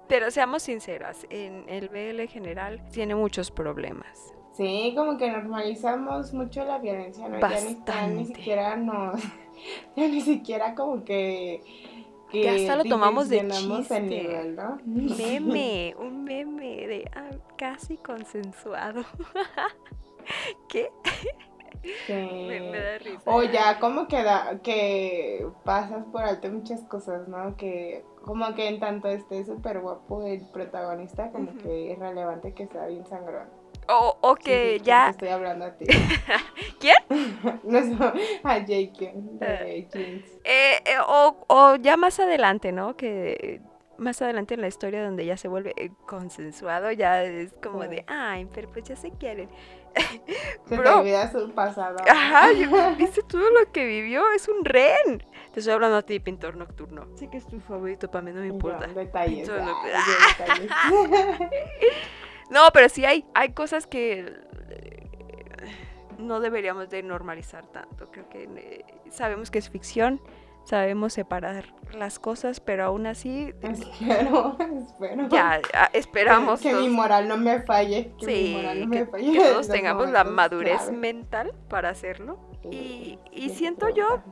[0.08, 4.32] Pero seamos sinceras, en el BL general tiene muchos problemas.
[4.58, 7.38] Sí, como que normalizamos mucho la violencia, ¿no?
[7.38, 9.20] Ya ni, ya ni siquiera nos...
[9.96, 11.62] Ya ni siquiera como que...
[12.30, 13.96] Que hasta lo tomamos de chiste.
[13.96, 14.78] el nivel, ¿no?
[14.84, 19.04] Meme, un meme de ah, casi consensuado.
[20.68, 20.90] ¿Qué?
[22.06, 22.12] Sí.
[22.12, 23.20] Me, me da risa.
[23.24, 27.56] O ya como que, da, que pasas por alto muchas cosas, ¿no?
[27.56, 32.66] Que como que en tanto esté súper guapo el protagonista, como que es relevante que
[32.66, 33.48] sea bien sangrón.
[33.90, 35.04] O, o que sí, ya...
[35.06, 35.86] te Estoy hablando a ti.
[36.80, 36.96] ¿Quién?
[37.64, 38.12] no, no,
[38.44, 39.46] a Jake de
[39.78, 39.88] Eh.
[39.90, 40.26] Jeans.
[40.44, 42.96] Eh, eh, o, o ya más adelante, ¿no?
[42.96, 43.62] Que
[43.96, 47.88] más adelante en la historia donde ya se vuelve eh, consensuado, ya es como Sí.
[47.88, 49.48] de, ay, pero pues ya se quieren.
[50.66, 51.00] Se te Bro.
[51.00, 51.96] olvida su pasado.
[52.08, 52.48] Ajá,
[52.96, 55.24] viste todo lo que vivió, es un ren.
[55.52, 57.06] Te estoy hablando a ti, pintor nocturno.
[57.16, 58.86] Sé que es tu favorito, para mí no me importa.
[58.88, 59.48] Detalles.
[59.48, 59.98] Ay, nocturno.
[60.06, 61.50] yo detalles.
[62.50, 64.20] No, pero sí hay, hay cosas que
[64.70, 65.06] eh,
[66.16, 68.10] no deberíamos de normalizar tanto.
[68.10, 70.20] Creo que eh, sabemos que es ficción,
[70.68, 75.28] sabemos separar las cosas, pero aún así eh, espero, espero.
[75.28, 78.12] ya ah, esperamos que, todos- mi moral no me falle.
[78.18, 79.32] Que mi sí, moral no que, me falle.
[79.32, 80.96] que todos tengamos la madurez clave.
[80.96, 82.38] mental para hacerlo.
[82.70, 84.22] Y, Sí, y siento yo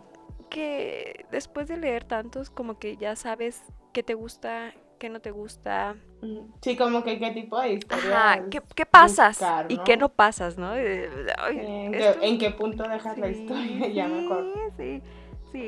[0.51, 5.31] que después de leer tantos, como que ya sabes qué te gusta, qué no te
[5.31, 8.07] gusta, Mm, Sí, como que qué tipo de historias.
[8.15, 9.85] Ajá, ¿qué, qué pasas buscar, y ¿no?
[9.85, 10.75] qué no pasas, no?
[10.75, 13.89] Eh, ay, ¿En, esto- qué, en qué punto dejas la sí, historia?
[13.95, 14.45] ya mejor.
[14.55, 15.03] Sí, sí,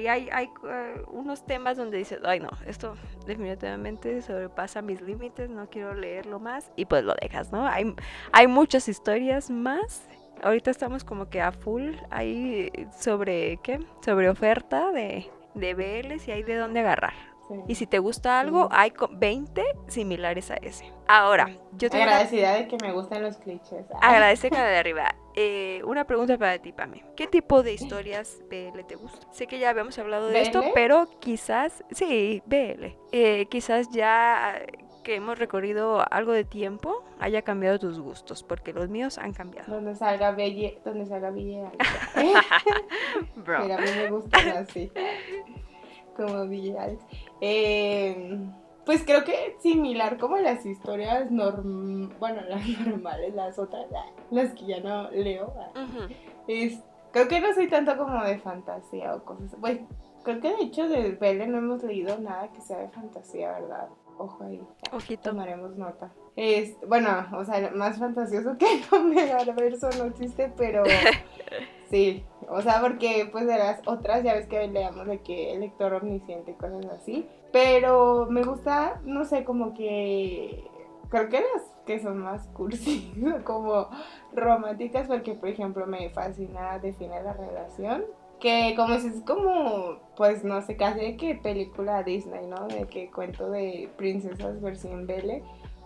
[0.06, 2.94] hay, hay eh, unos temas donde dices, ay no, esto
[3.26, 7.66] definitivamente sobrepasa mis límites, no quiero leerlo más y pues lo dejas, ¿no?
[7.66, 7.94] Hay,
[8.32, 10.08] hay muchas historias más.
[10.42, 13.80] Ahorita estamos como que a full ahí sobre, ¿qué?
[14.04, 17.14] Sobre oferta de, de BLs y hay de dónde agarrar.
[17.48, 17.54] Sí.
[17.68, 18.68] Y si te gusta algo, Sí.
[18.72, 20.92] hay co- 20 similares a ese.
[21.06, 23.86] Ahora, yo una Agradecida de que me gusten los clichés.
[24.02, 25.14] Agradece cara de arriba.
[25.34, 27.04] Eh, una pregunta para ti, Pame.
[27.16, 29.26] ¿Qué tipo de historias BL te gusta?
[29.32, 32.96] Sé que ya habíamos hablado de esto, pero quizás, sí, BL.
[33.12, 34.60] Eh, quizás ya
[35.04, 39.72] que hemos recorrido algo de tiempo haya cambiado tus gustos, porque los míos han cambiado.
[39.72, 41.70] Donde salga Belle, donde salga Belle.
[43.36, 43.60] Bro.
[43.62, 44.92] Mira, a mí me gustan así.
[46.16, 46.98] Como Belle.
[47.40, 48.38] Eh,
[48.84, 53.86] pues creo que similar como las historias norm bueno, las normales, las otras,
[54.30, 55.52] las que ya no leo.
[55.58, 56.12] ah, Ujú.
[56.46, 56.80] Es,
[57.12, 59.54] creo que no soy tanto como de fantasía o cosas.
[59.60, 59.80] Pues
[60.22, 63.88] creo que de hecho del Belle no hemos leído nada que sea de fantasía, ¿verdad?
[64.18, 64.60] Ojo ahí.
[64.92, 65.30] Ojito.
[65.30, 66.10] Tomaremos nota.
[66.34, 70.82] Es, bueno, o sea, más fantasioso que no verso no existe, pero
[71.90, 72.24] sí.
[72.48, 75.92] O sea, porque pues de las otras ya ves que leamos de que el lector
[75.94, 77.28] omnisciente cosas así.
[77.52, 80.68] Pero me gusta, no sé, como que
[81.08, 83.12] creo que las que son más cursi,
[83.44, 83.88] como
[84.34, 88.04] románticas, porque por ejemplo me fascina Define la relación.
[88.40, 92.68] Que como si es como, pues no sé, casi de que película Disney, ¿no?
[92.68, 95.42] De que cuento de princesas versión Belle.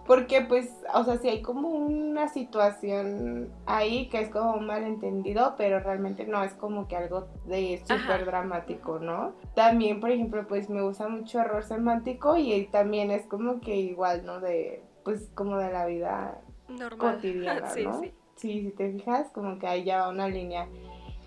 [0.07, 5.55] Porque pues, o sea, sí hay como una situación ahí que es como un malentendido,
[5.57, 9.33] pero realmente no es como que algo de súper dramático, ¿no?
[9.55, 14.27] También, por ejemplo, pues me gusta mucho horror semántico y también es como que igual,
[14.27, 14.41] ¿no?
[14.41, 17.15] De, pues como de la vida Normal.
[17.17, 18.01] cotidiana, sí, ¿no?
[18.01, 18.13] sí.
[18.37, 20.67] Sí, si te fijas, como que hay ya una línea.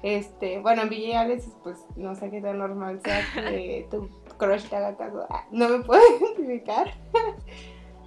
[0.04, 4.68] Este, bueno, en Villa Alex, pues no sé qué tan normal sea que tu crush
[4.68, 5.26] te haga caso.
[5.30, 6.92] Ah, no me puedo identificar,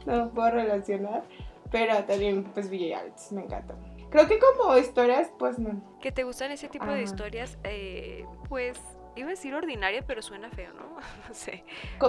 [0.06, 1.22] no me puedo relacionar,
[1.70, 3.74] pero también, pues Villa Alex, me encanta.
[4.10, 5.82] Creo que como historias, pues no.
[6.00, 7.58] ¿Que te gustan ese tipo de historias?
[7.64, 8.80] Eh, pues,
[9.16, 10.96] iba a decir ordinaria, pero suena feo, ¿no?
[11.28, 11.64] no sé.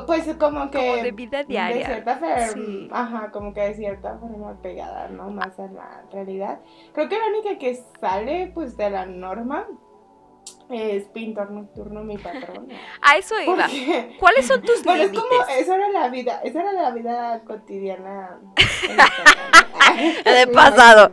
[0.08, 0.78] Pues como que.
[0.78, 1.80] Como de vida diaria.
[1.90, 2.90] De cierta forma, Sí.
[2.92, 5.30] ajá, como que de cierta forma pegada, ¿no?
[5.30, 6.60] Más a la realidad.
[6.94, 9.68] Creo que la única que sale, pues, de la norma
[10.70, 12.68] es Pintor Nocturno, mi patrón.
[13.02, 13.68] A eso iba.
[14.20, 15.30] ¿Cuáles son tus bueno, es límites?
[15.30, 18.40] como, eso era la vida, esa era la vida cotidiana.
[19.98, 21.12] En el pasado.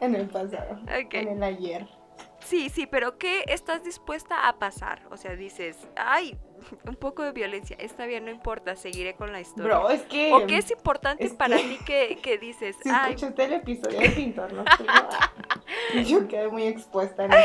[0.00, 0.80] En el pasado.
[1.10, 1.86] En el ayer.
[2.40, 5.02] Sí, sí, pero ¿qué estás dispuesta a pasar?
[5.10, 6.38] O sea, dices, ay,
[6.86, 9.78] un poco de violencia, está bien, no importa, seguiré con la historia.
[9.78, 10.32] Bro, es que.
[10.32, 13.52] ¿O qué es importante es para que- ti que, que dices, Si ay, escuchaste el
[13.54, 14.92] episodio de Pintor Nocturno,
[16.06, 17.42] yo quedé muy expuesta en esa.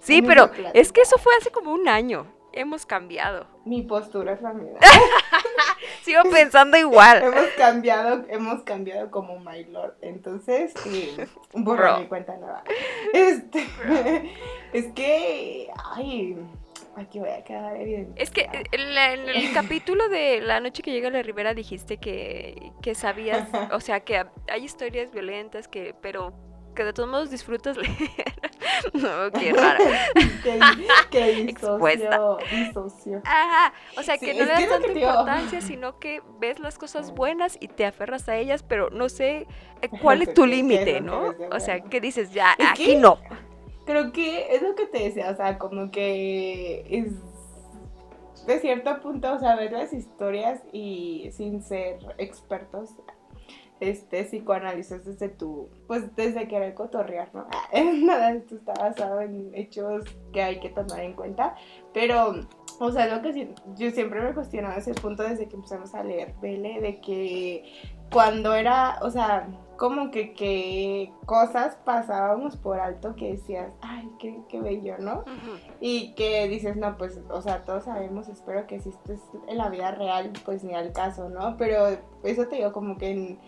[0.00, 2.26] sí, en pero es que eso fue hace como un año.
[2.52, 3.46] hemos cambiado.
[3.66, 4.78] Mi postura es la misma.
[6.02, 7.22] Sigo pensando igual.
[7.22, 9.94] hemos cambiado, hemos cambiado como my lord.
[10.00, 10.72] Entonces,
[11.52, 12.62] borro mi cuenta nueva.
[13.12, 13.66] Este,
[14.72, 16.36] es que, ay,
[16.96, 18.22] aquí voy a quedar evidente.
[18.22, 21.54] Es que en, la- en el capítulo de La noche que llega a la Ribera
[21.54, 26.32] dijiste que, que sabías, o sea, que hay historias violentas, que pero
[26.74, 27.90] que de todos modos disfrutas leer.
[28.92, 29.82] no, qué raro.
[30.42, 30.58] que,
[31.10, 33.22] que disocio, disocio.
[33.24, 37.12] Ajá, o sea, Sí, que no le das tanta importancia, sino que ves las cosas
[37.12, 39.46] buenas y te aferras a ellas, pero no sé
[39.80, 41.32] eh, cuál es ¿Qué- tu límite, ¿no?
[41.50, 43.18] O sea, que dices, ya, aquí no.
[43.86, 47.12] Creo que es lo que te decía, o sea, como que es
[48.46, 52.90] de cierto punto, o sea, ver las historias y sin ser expertos,
[53.80, 57.46] este, psicoanalizas desde tu, pues desde querer cotorrear, ¿no?
[58.06, 61.56] Nada esto está basado en hechos que hay que tomar en cuenta,
[61.92, 62.34] pero,
[62.80, 66.34] o sea, lo que yo siempre me cuestionaba ese punto desde que empezamos a leer
[66.40, 67.64] Vele, de que
[68.10, 74.38] cuando era, o sea, como que, que cosas pasábamos por alto que decías, ay, qué,
[74.48, 75.24] qué bello, ¿no?
[75.80, 79.58] Y que dices, no, pues, o sea, todos sabemos, espero que si esto es en
[79.58, 81.56] la vida real, pues ni al caso, ¿no?
[81.56, 81.88] Pero
[82.24, 83.38] eso te digo, como que en-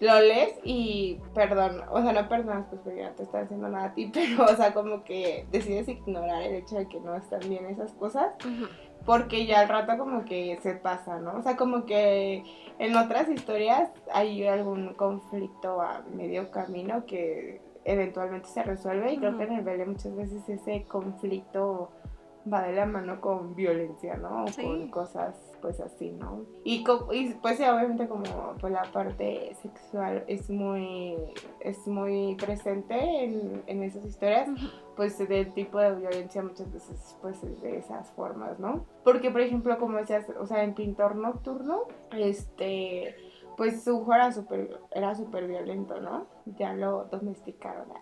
[0.00, 3.86] lo lees y, perdón, o sea, no perdonas, pues porque no te está haciendo nada
[3.86, 7.40] a ti, pero, o sea, como que decides ignorar el hecho de que no están
[7.48, 8.32] bien esas cosas,
[9.04, 11.36] porque ya al rato como que se pasa, ¿no?
[11.38, 12.44] O sea, como que
[12.78, 19.36] en otras historias hay algún conflicto a medio camino que eventualmente se resuelve y creo
[19.36, 21.90] que en el Vele muchas veces ese conflicto
[22.52, 24.44] va de la mano con violencia, ¿no?
[24.44, 24.62] O Sí.
[24.62, 26.44] con cosas pues así, ¿no?
[26.64, 28.24] Y, y pues obviamente como
[28.60, 31.16] pues la parte sexual es muy
[31.60, 34.48] es muy presente en, en esas historias,
[34.96, 38.84] pues del tipo de violencia muchas veces pues es de esas formas, ¿no?
[39.04, 41.82] Porque por ejemplo como decías, o sea, en Pintor Nocturno,
[42.12, 43.14] este
[43.56, 46.26] pues su hijo era súper era súper violento, ¿no?
[46.56, 47.88] Ya lo domesticaron.
[47.88, 47.94] ¿no?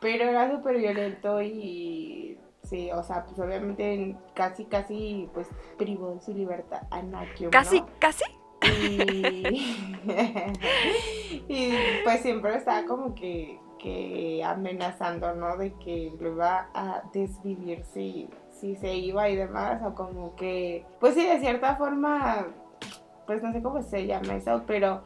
[0.00, 6.20] Pero era súper violento y sí, o sea, pues obviamente casi casi pues privó de
[6.20, 7.88] su libertad a Nakium, Casi, ¿no?
[7.98, 8.24] casi.
[8.62, 9.56] Y,
[11.48, 11.72] y
[12.04, 15.56] pues siempre estaba como que, que amenazando, ¿no?
[15.56, 20.84] De que lo iba a desvivir si, si se iba y demás, o como que,
[21.00, 22.46] pues sí, de cierta forma,
[23.26, 25.02] pues no sé cómo se llama eso, pero,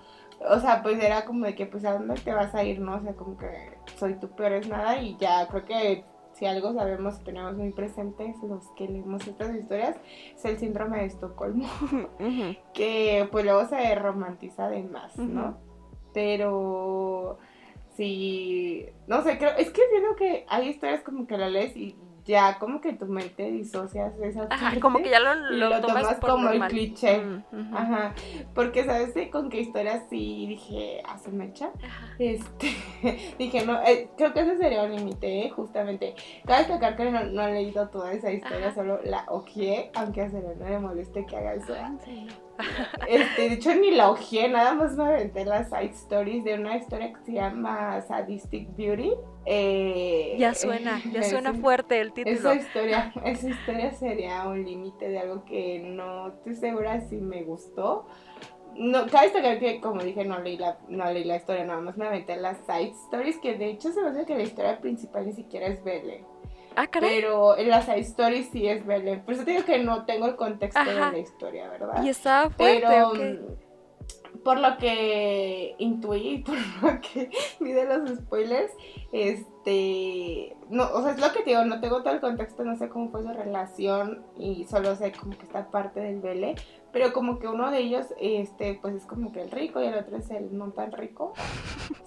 [0.48, 2.96] o sea, pues era como de que, pues, ¿a dónde te vas a ir, no?
[2.96, 6.04] O sea, como que soy tu peor es nada y ya creo que
[6.40, 9.96] si algo sabemos, tenemos muy presentes los que leemos estas historias,
[10.34, 11.68] es el síndrome de Estocolmo
[12.74, 15.16] que pues luego se romantiza de más.
[15.18, 15.58] ¿no?
[16.14, 17.38] Pero
[17.94, 21.94] sí, no sé, creo, es que siento que hay historias como que la lees y
[22.24, 25.80] ya como que tu mente disocias esa Ajá, parte como que ya lo, lo lo
[25.80, 27.20] tomas, tomas por como el cliché.
[27.20, 27.74] Mm.
[27.74, 28.14] Ajá,
[28.54, 32.14] porque sabes de con qué historias sí dije, a su mecha, Ajá.
[32.18, 32.76] este,
[33.38, 35.50] dije, no, eh, creo que ese sería un límite, ¿eh?
[35.50, 36.14] justamente.
[36.46, 38.74] Cabe destacar que no, no he leído toda esa historia, Ajá.
[38.74, 41.74] solo la ojeé, aunque a Selena le moleste que haga eso.
[41.74, 42.26] Ay, sí.
[43.08, 46.76] Este, de hecho ni la ojeé, nada más me aventé las side stories de una
[46.76, 49.12] historia que se llama Sadistic Beauty.
[49.46, 52.36] Eh, Ya suena, ya suena ese- fuerte el título.
[52.36, 57.42] Esa historia, esa historia sería un límite de algo que no estoy segura si me
[57.42, 58.06] gustó.
[58.76, 61.96] No, cabe destacar que, como dije, no leí, la, no leí la historia, nada más
[61.96, 65.26] me aventé las side stories, que de hecho se me hace que la historia principal
[65.26, 66.24] ni siquiera es Belle.
[66.76, 67.10] Ah, caray.
[67.20, 69.18] Pero en las side stories sí es Belle.
[69.18, 72.02] Por eso te digo que no tengo el contexto de la historia, ¿verdad?
[72.04, 73.12] Y estaba fuerte, Pero.
[74.44, 78.72] Por lo que intuí, por lo que vi de los spoilers,
[79.12, 82.76] este, no, o sea, es lo que te digo, no tengo todo el contexto, no
[82.76, 86.54] sé cómo fue su relación y solo sé como que esta parte del Vele,
[86.92, 89.94] pero como que uno de ellos, este, pues es como que el rico y el
[89.94, 91.32] otro es el no tan rico,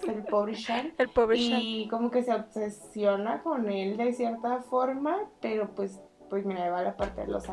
[0.02, 0.92] es el pobre Shan.
[0.98, 1.60] El pobre Shan.
[1.62, 6.70] Y como que se obsesiona con él de cierta forma, pero pues, pues mira, ahí
[6.70, 7.44] va la parte de los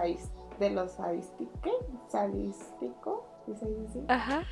[0.59, 1.73] de los sadísticos.
[2.07, 3.99] Sadístico, ¿sí se dice así?
[4.07, 4.43] Ajá.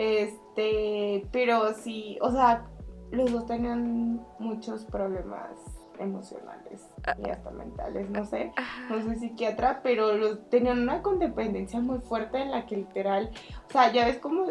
[0.00, 2.66] Este, pero sí, o sea,
[3.10, 5.50] los dos tenían muchos problemas
[5.98, 6.88] emocionales
[7.22, 8.88] y hasta mentales, no sé, Ajá.
[8.88, 13.30] no soy psiquiatra, pero los tenían una codependencia muy fuerte en la que literal,
[13.68, 14.46] o sea, ya ves como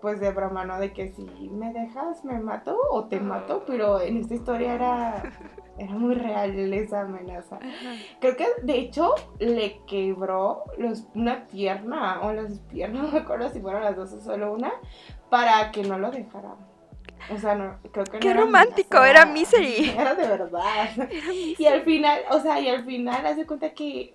[0.00, 0.80] pues de broma, ¿no?
[0.80, 5.22] De que si me dejas me mato o te mato, pero en esta historia era
[5.80, 7.56] era muy real esa amenaza.
[7.56, 7.94] Ajá.
[8.20, 13.48] Creo que de hecho le quebró los, una pierna o las piernas, no me acuerdo
[13.50, 14.72] si fueron las dos o solo una,
[15.30, 16.56] para que no lo dejara.
[17.32, 19.90] O sea, no, creo que no Qué era romántico, amenaza, era Misery.
[19.96, 20.88] Era de verdad.
[20.96, 24.14] Era Y al final, o sea, y al final hace cuenta que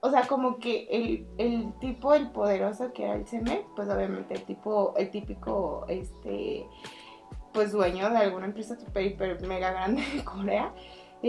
[0.00, 4.34] o sea, como que el, el tipo, el poderoso que era el Seme, pues obviamente
[4.34, 6.66] el tipo, el típico, este,
[7.52, 10.72] pues dueño de alguna empresa super, hiper, mega grande de Corea,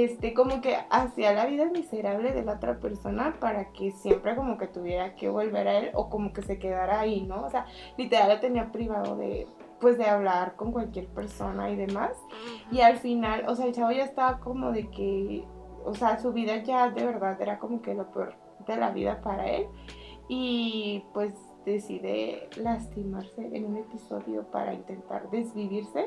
[0.03, 4.59] este, como que hacía la vida miserable de la otra persona para que siempre como
[4.59, 7.43] que tuviera que volver a él o como que se quedara ahí, ¿no?
[7.43, 7.65] O sea,
[7.97, 9.47] literal lo tenía privado de,
[9.79, 12.11] pues de hablar con cualquier persona y demás.
[12.71, 15.43] Y al final, o sea, el chavo ya estaba como de que,
[15.83, 18.35] o sea, su vida ya de verdad era como que lo peor
[18.67, 19.65] de la vida para él.
[20.27, 21.33] Y pues
[21.71, 26.05] decide lastimarse en un episodio para intentar desvivirse.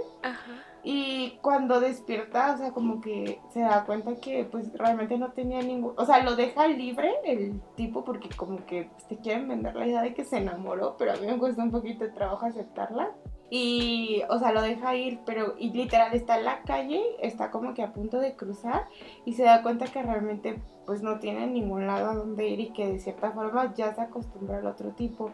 [0.82, 5.60] Y cuando despierta, o sea, como que se da cuenta que pues realmente no tenía
[5.60, 9.86] ningún, o sea, lo deja libre el tipo porque como que te quieren vender la
[9.86, 13.10] idea de que se enamoró, pero a mí me cuesta un poquito de trabajo aceptarla.
[13.52, 17.74] Y, o sea, lo deja ir, pero y literal está en la calle, está como
[17.74, 18.86] que a punto de cruzar
[19.24, 22.72] y se da cuenta que realmente pues no tiene ningún lado a donde ir y
[22.72, 25.32] que de cierta forma ya se acostumbra al otro tipo.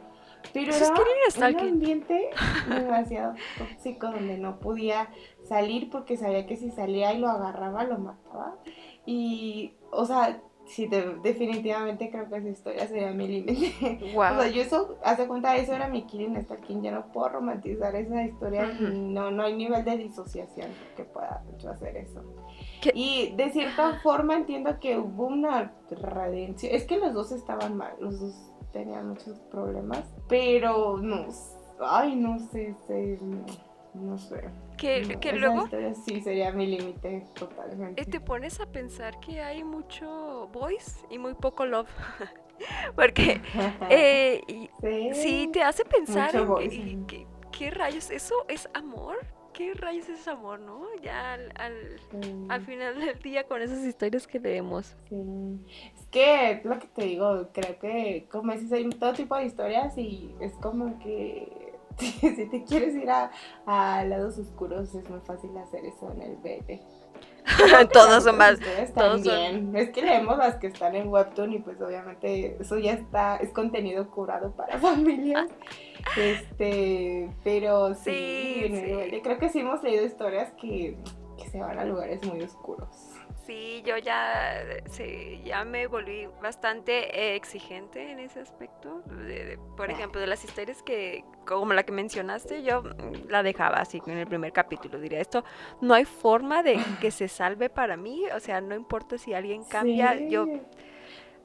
[0.53, 2.31] Pero pues era un ambiente
[2.69, 5.09] demasiado tóxico donde no podía
[5.45, 8.57] salir porque sabía que si salía y lo agarraba lo mataba.
[9.05, 10.89] Y, o sea, sí,
[11.23, 14.11] definitivamente creo que esa historia sería mi límite.
[14.17, 17.95] O sea, yo eso, hace cuenta, eso era mi killing quien ya no puedo romantizar
[17.95, 18.67] esa historia.
[18.67, 22.23] No, no hay nivel de disociación que pueda yo hacer eso.
[22.95, 26.75] Y de cierta forma entiendo que hubo una redención.
[26.75, 31.29] Es que los dos estaban mal, los dos tenía muchos problemas, pero no,
[31.81, 32.75] ay, no sé,
[33.95, 34.51] no sé.
[34.77, 35.67] Que, que luego...
[36.05, 38.05] sí sería mi límite totalmente.
[38.05, 41.89] Te pones a pensar que hay mucho voice y muy poco love.
[42.97, 43.41] Porque
[43.89, 44.43] eh,
[45.15, 45.49] sí.
[45.51, 47.07] te hace pensar en,
[47.51, 49.17] ¿qué rayos, ¿eso es amor?
[49.57, 50.85] ¿Qué rayos es amor, no?
[51.03, 51.53] Ya al,
[52.49, 54.95] al, final del día con esas historias que leemos.
[55.09, 55.17] Sí.
[55.95, 59.97] Es que, lo que te digo, creo que como dices, hay todo tipo de historias
[59.97, 63.31] y es como que si te quieres ir a,
[63.65, 66.83] a lados oscuros es muy fácil hacer eso en el BT.
[67.93, 68.59] todos son más.
[68.95, 69.75] Todos también.
[69.77, 73.51] Es que leemos las que están en Webtoon y pues obviamente eso ya está, es
[73.53, 75.49] contenido curado para familias.
[76.17, 80.97] Este, pero sí, sí, creo que sí hemos leído historias que,
[81.37, 83.16] que se van a lugares muy oscuros.
[83.47, 89.05] Sí, yo ya, sí, ya me volví bastante eh, exigente en ese aspecto.
[89.77, 94.03] por ejemplo, de las historias que, como la que mencionaste, yo mm, la dejaba así
[94.05, 94.99] en el primer capítulo.
[94.99, 95.45] Diría, esto
[95.81, 98.25] no hay forma de que se salve para mí.
[98.35, 100.49] O sea, no importa si alguien cambia, yo,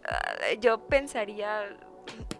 [0.06, 1.78] ah, yo pensaría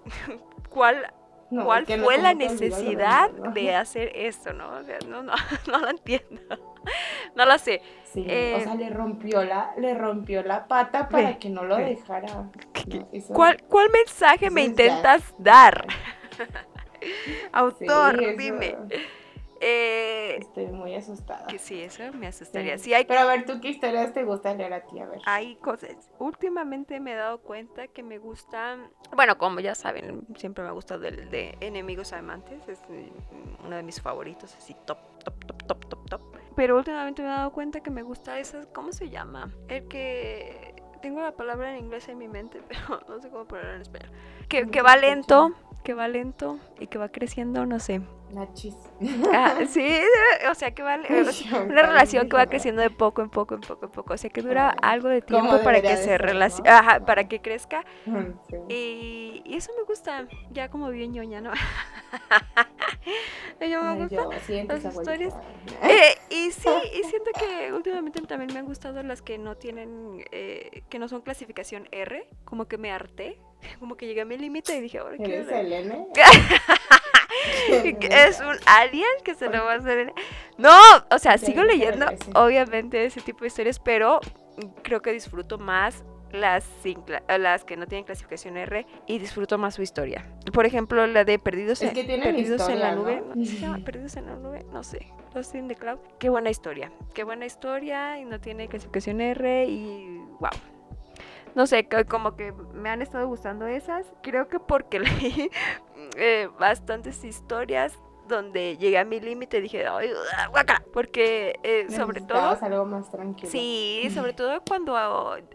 [0.70, 1.14] cuál
[1.52, 4.70] ¿Cuál fue la necesidad de hacer esto, no?
[4.74, 5.34] O sea, no, no,
[5.68, 6.71] no lo entiendo.
[7.36, 7.82] No lo sé.
[8.04, 11.78] Sí, o eh, sea, le rompió la, le rompió la pata para que no lo
[11.78, 12.50] dejara.
[13.34, 15.88] ¿Cuál, ¿Cuál mensaje me intentas dar?
[17.54, 18.76] Autor, dime.
[19.64, 21.46] Eh, Estoy muy asustada.
[21.46, 22.76] Que sí, eso me asustaría.
[23.08, 25.00] Pero a ver, ¿tú qué historias te gusta leer a ti?
[25.00, 25.22] A ver.
[25.26, 26.10] Hay cosas.
[26.18, 28.90] Últimamente me he dado cuenta que me gustan.
[29.16, 32.68] Bueno, como ya saben, siempre me ha gustado el de Enemigos Amantes.
[32.68, 32.80] Es
[33.64, 36.22] uno de mis favoritos, así top, top, top, top, top, top.
[36.62, 38.68] Pero últimamente me he dado cuenta que me gusta esa.
[38.72, 39.52] ¿Cómo se llama?
[39.68, 40.76] El que.
[41.02, 44.12] Tengo la palabra en inglés en mi mente, pero no sé cómo ponerla en español.
[44.48, 48.02] Que, que va lento, que va lento y que va creciendo, no sé.
[48.34, 48.76] Nachis.
[49.34, 50.00] Ah, sí,
[50.50, 51.08] o sea que vale,
[51.54, 54.30] una relación que va creciendo de poco en poco, en poco en poco, o sea
[54.30, 56.70] que dura algo de tiempo para que se relacione,
[57.06, 57.84] para que crezca.
[58.70, 61.52] Y, y, eso me gusta, ya como bien ñoña, ¿no?
[63.70, 64.28] yo me gusta
[64.68, 65.34] las historias.
[65.84, 70.24] Eh, y sí, y siento que últimamente también me han gustado las que no tienen,
[70.32, 73.40] eh, que no son clasificación R, como que me harté,
[73.80, 76.08] como que llegué a mi límite y dije, ahora ¿Eres el N?
[78.02, 80.14] es un alien que se lo va a hacer.
[80.58, 80.72] No,
[81.10, 84.20] o sea, sigo leyendo, obviamente, ese tipo de historias, pero
[84.84, 86.66] creo que disfruto más las,
[87.28, 90.26] las que no tienen clasificación R y disfruto más su historia.
[90.54, 93.22] Por ejemplo, la de Perdidos, en, Perdidos en la nube.
[93.22, 93.84] ¿no?
[93.84, 95.08] Perdidos en la nube, no sé.
[95.34, 96.00] Lost in the Cloud.
[96.20, 96.92] Qué buena historia.
[97.14, 100.52] Qué buena historia y no tiene clasificación R y wow
[101.56, 104.06] no sé, como que me han estado gustando esas.
[104.22, 105.50] Creo que porque leí
[106.18, 107.98] eh, bastantes historias
[108.28, 110.10] donde llegué a mi límite y dije, ay,
[110.94, 112.58] porque eh, sobre todo...
[112.62, 113.52] algo más tranquilo.
[113.52, 114.96] Sí, sobre todo cuando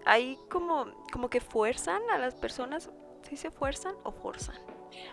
[0.04, 2.90] hay como, como que fuerzan a las personas,
[3.22, 4.56] ¿sí se fuerzan o forzan?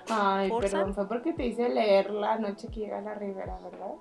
[0.09, 3.95] Ay, perdón, fue porque te hice leer la noche que llega a la ribera, ¿verdad?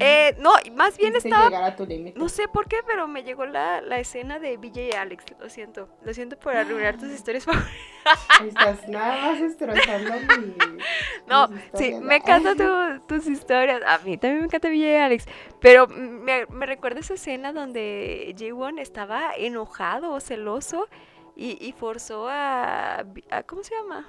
[0.00, 1.86] Eh, no, más bien estaba a tu.
[2.14, 5.24] No sé por qué, pero me llegó la, la escena de BJ y Alex.
[5.38, 5.88] Lo siento.
[6.02, 7.72] Lo siento por arruinar tus historias favoritas.
[8.44, 10.54] Estás nada más destrozando mi.
[11.26, 12.12] No, sí, me ¿no?
[12.12, 13.82] encantan tu- tus historias.
[13.86, 15.26] A mí también me encanta BJ y Alex.
[15.60, 20.88] Pero me, me recuerda esa escena donde Ji-Won estaba enojado o celoso
[21.34, 22.98] y, y forzó a,
[23.30, 24.06] a- ¿Cómo se llama?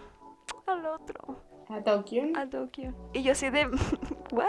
[0.67, 1.43] Al otro.
[1.69, 2.23] A Tokio.
[2.35, 2.93] A Tokio.
[3.13, 3.65] Y yo así de.
[4.31, 4.45] ¿What?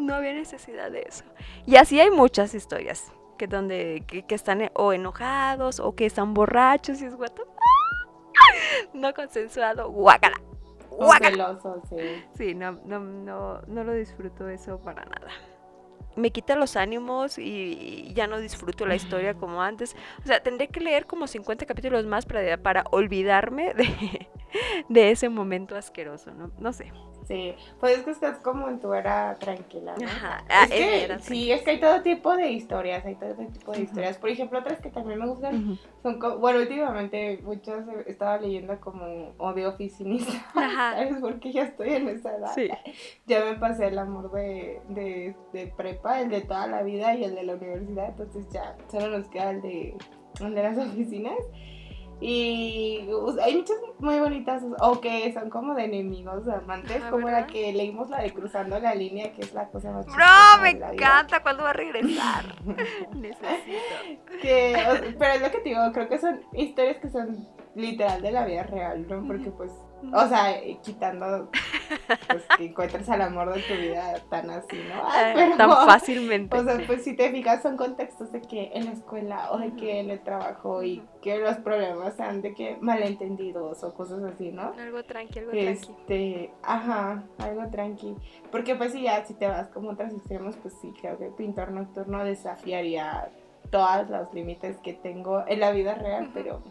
[0.00, 1.24] No había necesidad de eso.
[1.66, 3.12] Y así hay muchas historias.
[3.38, 7.40] Que donde que, que están e- o enojados o que están borrachos y es fuck?
[8.94, 9.90] No consensuado.
[9.90, 10.36] Guácala.
[10.90, 11.30] Guácala.
[11.60, 12.24] celoso, sí.
[12.36, 15.28] Sí, no, no, no, no lo disfruto eso para nada.
[16.16, 19.94] Me quita los ánimos y ya no disfruto la historia como antes.
[20.24, 24.28] O sea, tendré que leer como 50 capítulos más para, para olvidarme de,
[24.88, 26.50] de ese momento asqueroso, ¿no?
[26.58, 26.90] No sé.
[27.26, 30.06] Sí, pues es que estás como en tu era tranquila, ¿no?
[30.06, 33.16] Ajá, ah, Es en que, era sí, es que hay todo tipo de historias, hay
[33.16, 34.16] todo tipo de historias.
[34.18, 39.32] Por ejemplo, otras que también me gustan son, co- bueno, últimamente muchas estaba leyendo como
[39.38, 40.94] odio oficinista, Ajá.
[40.94, 41.16] ¿sabes?
[41.20, 42.52] Porque ya estoy en esa edad.
[42.54, 42.68] Sí.
[43.26, 47.24] Ya me pasé el amor de, de, de prepa, el de toda la vida y
[47.24, 49.96] el de la universidad, entonces ya solo nos queda el de,
[50.40, 51.34] el de las oficinas.
[52.20, 57.26] Y pues, hay muchas muy bonitas, o que son como de enemigos, amantes, Ajá, como
[57.26, 57.40] ¿verdad?
[57.42, 60.70] la que leímos la de Cruzando la Línea, que es la cosa más Bro, me
[60.70, 62.44] encanta cuando va a regresar.
[63.14, 64.30] Necesito.
[64.40, 68.22] Que, o- pero es lo que te digo, creo que son historias que son literal
[68.22, 69.26] de la vida real, ¿no?
[69.26, 69.70] Porque pues,
[70.12, 71.48] o sea, quitando
[72.28, 75.02] pues que encuentres al amor de tu vida tan así, ¿no?
[75.34, 76.56] Pero- tan fácilmente.
[76.56, 79.74] O sea, pues si te fijas son contextos de que en la escuela o de
[79.74, 84.50] que en el trabajo y que los problemas sean de que malentendidos o cosas así,
[84.52, 84.72] ¿no?
[84.78, 85.68] Algo tranqui, algo tranqui.
[85.70, 88.14] Este, ajá, algo tranqui.
[88.50, 91.70] Porque pues si ya, si te vas como otros extremos, pues sí, creo que Pintor
[91.72, 93.30] Nocturno desafiaría
[93.70, 96.62] todos los límites que tengo en la vida real, pero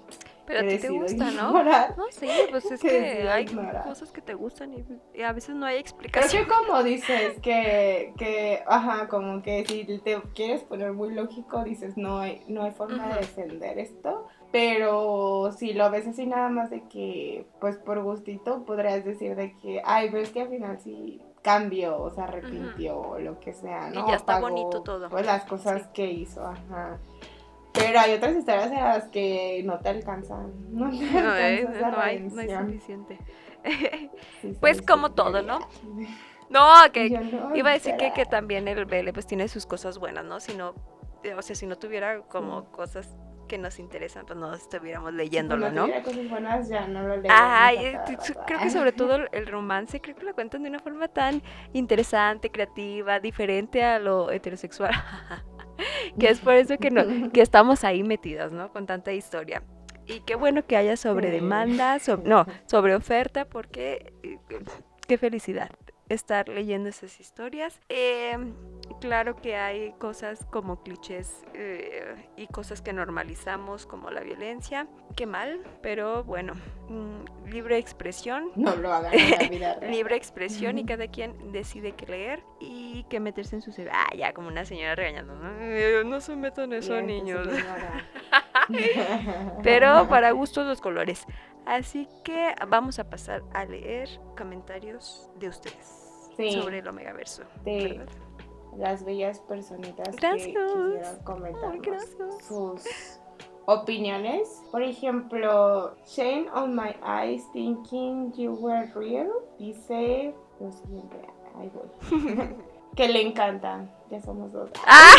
[0.46, 1.64] Pero a ti te gusta, ¿no?
[1.64, 3.84] No, sí, pues es Que hay ignorar.
[3.84, 6.44] cosas que te gustan y, y a veces no hay Creo explicación.
[6.46, 11.98] que como dices que, que, ajá, como que si te quieres poner muy lógico, dices,
[11.98, 14.28] no hay, no hay forma de defender esto.
[14.52, 19.58] Pero si lo ves así nada más de que, pues por gustito, podrías decir de
[19.58, 23.54] que, ay, pero es que al final sí cambió, o se arrepintió, o lo que
[23.54, 24.08] sea, Y ¿no?
[24.08, 25.10] ya está Pagó, bonito todo.
[25.10, 25.88] Pues las cosas Sí.
[25.94, 26.98] que hizo, ajá.
[27.76, 32.00] Pero hay otras historias en las que no te alcanzan, no te No, eh, no
[32.00, 33.20] hay, no hay suficiente.
[34.42, 35.42] Sí, Pues como todo.
[35.42, 35.60] ¿no?
[36.48, 36.62] No,
[36.94, 40.40] que no, iba a decir que, también el BL pues tiene sus cosas buenas, ¿no?
[40.40, 40.76] Si no,
[41.24, 43.18] eh, o sea, si no tuviera como cosas
[43.48, 45.84] que nos interesan, pues no estuviéramos Si leyéndolo, ¿no?
[45.86, 47.32] tuviera cosas buenas, ya no lo leo.
[47.32, 47.72] Ajá,
[48.46, 51.42] creo que sobre todo el- el romance, creo que lo cuentan de una forma tan
[51.74, 54.92] interesante, creativa, diferente a lo heterosexual.
[56.20, 57.04] que es por eso que, no,
[57.34, 58.72] que estamos ahí metidas, ¿no?
[58.72, 59.64] Con tanta historia.
[60.08, 64.38] Y qué bueno que haya sobre demanda, no, sobre oferta, porque eh,
[65.08, 65.70] qué felicidad
[66.10, 67.80] estar leyendo esas historias.
[67.90, 68.38] Eh,
[69.02, 74.88] claro que hay cosas como clichés eh, y cosas que normalizamos como la violencia.
[75.16, 76.54] Qué mal, pero bueno,
[76.90, 78.52] mm, libre expresión.
[78.56, 79.92] No lo hagan en la vida real.
[79.92, 83.98] Libre expresión y cada quien decide qué leer y qué meterse en su cerebro.
[83.98, 85.36] Ah, ya, como una señora regañando.
[85.36, 87.48] No, Eh, no se metan eso, Bien, niños.
[89.64, 91.26] Pero para gustos los colores.
[91.66, 94.08] Así que vamos a pasar a leer
[94.38, 96.02] comentarios de ustedes
[96.38, 96.52] Sí.
[96.52, 97.44] sobre el Omegaverso.
[97.64, 98.00] Sí.
[98.78, 100.48] Las bellas personitas Gracias.
[100.48, 102.00] que quisieron comentar
[102.42, 102.84] sus
[103.66, 104.62] opiniones.
[104.72, 111.18] Por ejemplo, Shane on my eyes thinking you were real dice lo siguiente.
[111.56, 112.56] Ahí voy.
[112.96, 113.86] que le encanta.
[114.10, 114.70] Ya somos dos.
[114.86, 115.16] Ah,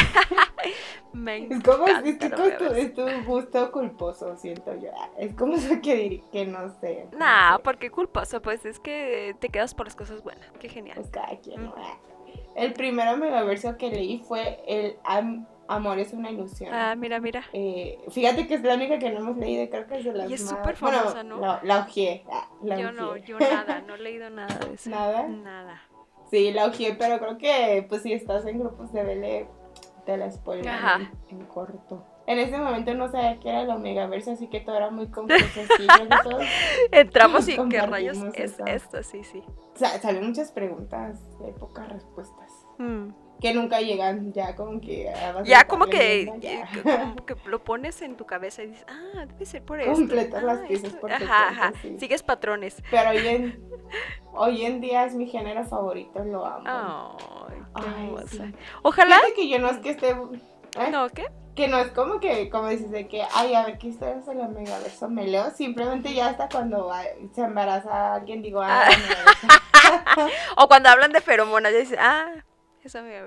[1.12, 2.74] me Es como encanta es, tu, el es, tu, Omegaverso.
[2.76, 4.90] es tu gusto culposo, siento yo.
[5.18, 7.08] Es como eso que, que no sé.
[7.16, 10.48] Nah, que, porque culposo, pues es que te quedas por las cosas buenas.
[10.60, 10.96] Qué genial.
[10.96, 11.64] Pues cada quien.
[11.64, 11.70] ¿no?
[11.70, 11.80] Ujú.
[12.54, 16.72] El primero megaverso que leí fue el Am- Amor es una ilusión.
[16.72, 17.42] Ah, mira, mira.
[17.52, 20.30] Eh, fíjate que es la única que no hemos leído creo que es de las
[20.30, 21.40] Y es súper bueno, famosa, ¿no?
[21.40, 24.88] La, la ojeé, ah, la Yo no, yo nada, no he leído nada de eso.
[24.90, 25.26] ¿Nada?
[25.26, 25.82] Nada.
[26.30, 29.48] Sí, la ojeé, pero creo que pues si estás en grupos de BL
[30.04, 30.66] te la spoiler
[31.30, 32.04] en, en corto.
[32.26, 35.60] en ese momento no sabía qué era el Omegaverso, así que todo era muy confuso.
[35.76, 35.86] Sí,
[36.22, 36.44] todos
[36.92, 39.42] Entramos y qué rayos es esto, sí, sí.
[39.74, 42.52] sa- salen muchas preguntas, hay pocas respuestas.
[42.78, 43.08] Mm.
[43.40, 45.12] Que nunca llegan, ya como que...
[45.44, 46.68] Ya como que, ya.
[46.84, 49.92] como que lo pones en tu cabeza y dices, ah, debe ser por esto.
[49.92, 51.00] Completas las piezas esto".
[51.00, 51.72] por Ajá, ajá.
[51.82, 51.96] sí.
[52.00, 52.82] Sigues patrones.
[52.90, 53.62] Pero hoy en,
[54.32, 57.46] hoy en día es mi género favorito, lo amo.
[57.74, 58.54] Ay, qué Ay, sí.
[58.82, 59.16] Ojalá.
[59.16, 60.10] Fíjate que yo no es que esté...
[60.10, 60.90] ¿eh?
[60.90, 61.26] No, ¿qué?
[61.54, 64.40] Que no es como que, como dices, de que, ay, a ver, ¿qué historias del
[64.40, 65.50] Omegaverso me leo?
[65.50, 66.90] Simplemente ya hasta cuando
[67.34, 70.28] se embaraza alguien digo, ah, Ah.
[70.56, 72.30] O cuando hablan de feromonas, ya dices, ah,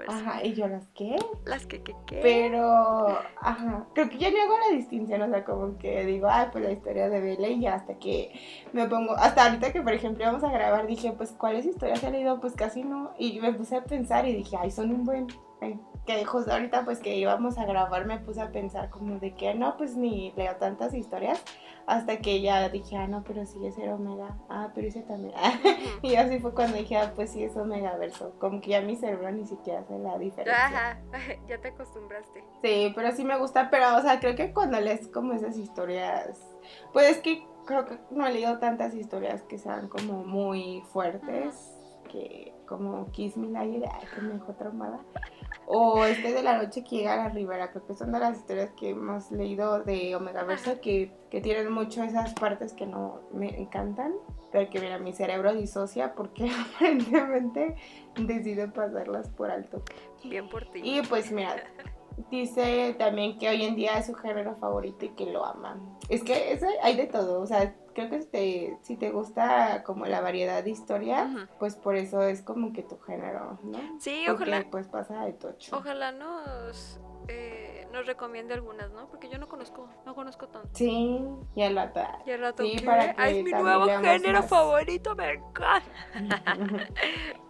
[0.07, 1.15] Ajá, y yo las, ¿qué?
[1.45, 2.19] Las que, que, que.
[2.21, 6.47] Pero, ajá, creo que ya no hago la distinción, o sea, como que digo, ay,
[6.51, 8.31] pues la historia de Bella y ya hasta que
[8.73, 12.11] me pongo, hasta ahorita que por ejemplo íbamos a grabar, dije, pues, ¿cuáles historias he
[12.11, 12.39] leído?
[12.39, 15.27] Pues casi no, y me puse a pensar y dije, ay, son un buen,
[15.61, 15.79] eh,
[16.17, 19.53] que justo ahorita pues que íbamos a grabar me puse a pensar como de que
[19.53, 21.43] no, pues ni leo tantas historias,
[21.85, 25.33] hasta que ya dije, ah, no, pero sí, ese era Omega, ah, pero ese también,
[26.01, 28.95] y así fue cuando dije, ah, pues sí, es Omega Verso, como que ya mi
[28.95, 30.65] cerebro ni siquiera hace la diferencia.
[30.65, 31.01] Ajá,
[31.47, 32.43] ya te acostumbraste.
[32.61, 36.39] Sí, pero sí me gusta, pero o sea, creo que cuando lees como esas historias,
[36.93, 41.75] pues es que creo que no he leído tantas historias que sean como muy fuertes,
[42.09, 44.99] que como Kiss Me Liar, que me dejó traumada.
[45.65, 48.37] O este de la noche que llega a la ribera, creo que son de las
[48.37, 53.21] historias que hemos leído de Omega Verso que, que tienen mucho esas partes que no
[53.31, 54.13] me encantan,
[54.51, 57.75] pero que mira, mi cerebro disocia porque aparentemente
[58.17, 59.83] decide pasarlas por alto.
[60.23, 60.81] Bien por ti.
[60.83, 61.55] Y pues mira,
[62.31, 65.79] dice también que hoy en día es su género favorito y que lo ama.
[66.09, 67.75] Es que ese hay de todo, o sea,
[68.07, 72.21] creo que si te, si te gusta como la variedad de historia, pues por eso
[72.21, 73.77] es como que tu género, ¿no?
[73.99, 74.65] Sí, Porque ojalá.
[74.71, 75.75] pues pasa de tocho.
[75.77, 79.07] Ojalá nos, eh, nos recomiende algunas, ¿no?
[79.09, 80.69] Porque yo no conozco, no conozco tanto.
[80.73, 81.19] Sí,
[81.55, 82.01] y al rato.
[82.25, 82.85] Y al rato, Sí, ¿qué?
[82.85, 84.49] para que Ah, es mi nuevo género más.
[84.49, 85.89] favorito, me encanta.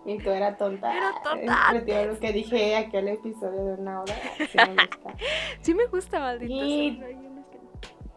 [0.06, 0.96] y tú era tonta.
[0.96, 4.14] Era tonta Retiro lo que dije aquel episodio de una hora.
[4.38, 5.16] Sí me gusta.
[5.62, 6.36] Sí me gusta.
[6.44, 7.04] Y-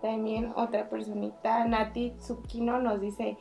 [0.02, 3.38] También otra personita, Nati Tsukino, nos dice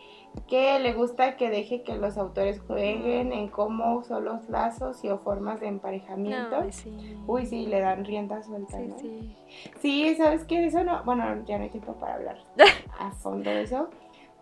[0.48, 5.10] que le gusta que deje que los autores jueguen en cómo son los lazos y
[5.10, 6.58] o formas de emparejamiento.
[6.70, 7.18] Sí.
[7.26, 8.98] Uy, sí, le dan rienda suelta, Sí, ¿no?
[9.00, 9.36] sí.
[9.80, 10.64] Sí, ¿sabes qué?
[10.68, 12.38] Eso no, bueno, ya no hay tiempo para hablar
[13.00, 13.90] a fondo de eso.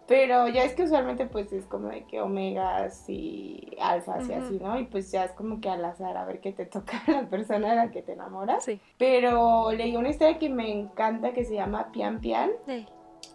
[0.10, 4.58] Pero ya es que usualmente pues es como de que omegas y alfas y así,
[4.60, 4.80] ¿no?
[4.80, 7.30] Y pues ya es como que al azar a ver qué te toca a la
[7.30, 8.64] persona de la que te enamoras.
[8.66, 8.82] Sí.
[8.98, 12.88] Pero leí una historia que me encanta que se llama Pian Pian, Ey.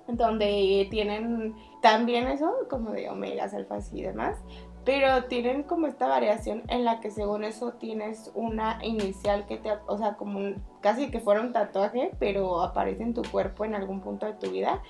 [0.09, 4.37] donde tienen también eso, como de omegas, alfas y demás,
[4.85, 9.71] pero tienen como esta variación en la que según eso tienes una inicial que te,
[9.87, 13.75] o sea, como un- casi que fuera un tatuaje, pero aparece en tu cuerpo en
[13.75, 14.83] algún punto de tu vida.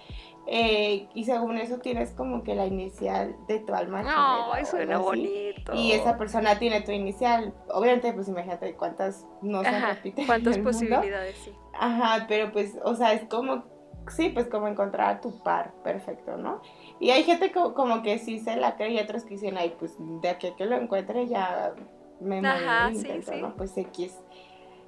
[0.47, 4.01] eh, y según eso tienes como que la inicial de tu alma.
[4.01, 5.05] gemela Ay, o suena así.
[5.05, 5.73] bonito.
[5.75, 7.55] Y esa persona tiene tu inicial.
[7.71, 10.27] Obviamente, pues imagínate cuántas no se Ajá, repiten.
[10.27, 10.71] ¿Cuántas mundo.
[10.71, 11.35] posibilidades?
[11.39, 11.51] Sí.
[11.73, 13.65] Ajá, pero pues, o sea, es como,
[14.09, 16.61] sí, pues como encontrar a tu par perfecto, ¿no?
[17.01, 19.75] Y hay gente co- como, que sí se la cree y otros que dicen, ay,
[19.79, 21.75] pues de aquí a que lo encuentre ya
[22.21, 23.43] me Ajá, sí, intento, sí.
[23.43, 23.55] ¿no?
[23.57, 24.19] Pues X.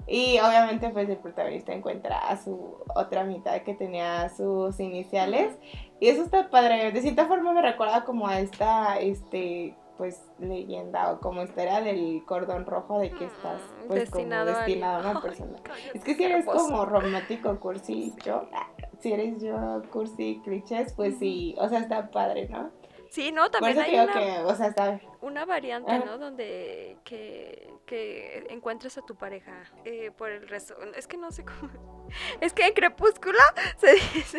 [0.07, 5.59] Y obviamente pues el protagonista encuentra a su otra mitad que tenía sus iniciales.
[5.98, 6.92] Y eso está padre.
[6.92, 12.22] De cierta forma me recuerda como a esta, este, pues leyenda o como historia del
[12.26, 15.57] cordón rojo de que estás Mm, pues destinado como a destinado a una persona.
[15.94, 16.59] Es que si eres hermoso.
[16.59, 18.68] como romántico, cursi, yo, ah,
[19.01, 22.70] si eres yo, cursi, clichés, pues sí, o sea, está padre, ¿no?
[23.11, 26.05] Sí, no, también hay una, que, o sea, está, una variante, Ajá.
[26.05, 26.18] ¿no?
[26.18, 29.53] Donde que, que encuentres a tu pareja
[29.84, 30.74] eh, por el resto.
[30.94, 31.70] Es que no sé cómo.
[32.40, 33.38] Es que en Crepúsculo
[33.78, 34.38] se dice.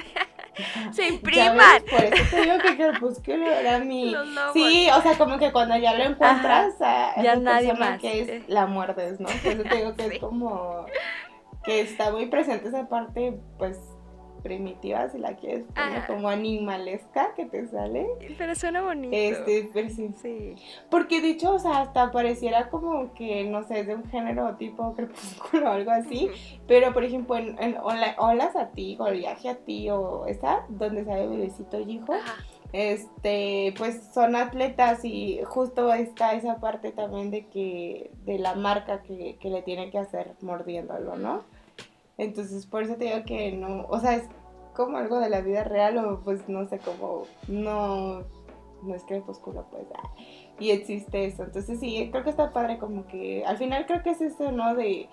[0.92, 1.84] se ¿Ya impriman.
[1.90, 4.16] Por eso te digo que Crepúsculo era mi...
[4.54, 8.02] Sí, o sea, como que cuando ya lo encuentras a Ya esa nadie persona más,
[8.02, 8.44] que es, eh.
[8.48, 9.28] la muerdes, ¿no?
[9.28, 10.16] Por eso te digo que Sí.
[10.16, 10.86] es como...
[11.64, 13.78] Que está muy presente esa parte, pues,
[14.38, 18.08] primitiva, si la quieres poner, como animalesca que te sale.
[18.38, 19.16] Pero suena bonito.
[19.16, 20.56] Este, pero sí, Sí.
[20.90, 24.94] Porque dicho, o sea, hasta pareciera como que, no sé, es de un género tipo
[24.96, 26.30] crepúsculo o algo así.
[26.68, 30.26] Pero, por ejemplo, en, en Hola, Holas a ti, o el viaje a ti, o
[30.28, 32.36] esa, donde sale bebecito y hijo, Ajá.
[32.74, 39.02] este, pues son atletas y justo está esa parte también de que, de la marca
[39.04, 41.44] que, que le tiene que hacer mordiéndolo, ¿no?
[42.18, 44.28] Entonces, por eso te digo que no, o sea, es
[44.76, 48.22] como algo de la vida real o pues no sé, como, no,
[48.84, 50.12] no es crepúsculo, pues, ah,
[50.60, 51.44] y existe eso.
[51.44, 54.76] Entonces, sí, creo que está padre como que, al final creo que es eso, ¿no?
[54.76, 55.10] De,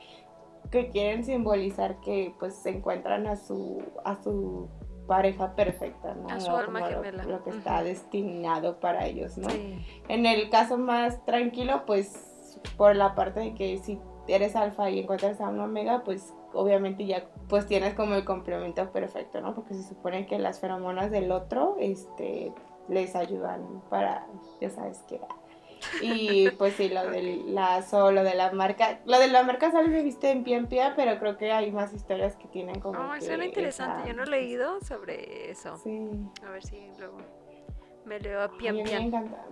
[0.71, 4.69] que quieren simbolizar que pues se encuentran a su a su
[5.07, 6.29] pareja perfecta, ¿no?
[6.29, 7.25] A su alma como lo- gemela.
[7.25, 9.51] Lo, que está destinado para ellos, ¿no?
[9.51, 9.85] Sí.
[10.09, 15.01] En el caso más tranquilo, pues por la parte de que si eres alfa y
[15.01, 19.55] encuentras a un omega, pues obviamente ya pues tienes como el complemento perfecto, ¿no?
[19.55, 22.53] Porque se supone que las feromonas del otro, este,
[22.89, 24.27] les ayudan para,
[24.61, 25.21] ya sabes qué.
[26.01, 29.89] Y pues sí, lo del lazo, lo de la marca, lo de la marca sale
[29.89, 32.99] me viste en pie en pie, pero creo que hay más historias que tienen como
[32.99, 34.03] Ay, suena interesante.
[34.03, 35.77] esa- Yo no he leído sobre eso.
[35.79, 36.09] Sí.
[36.47, 37.19] A ver si luego
[38.07, 39.45] me leo a pian a mí me encanta.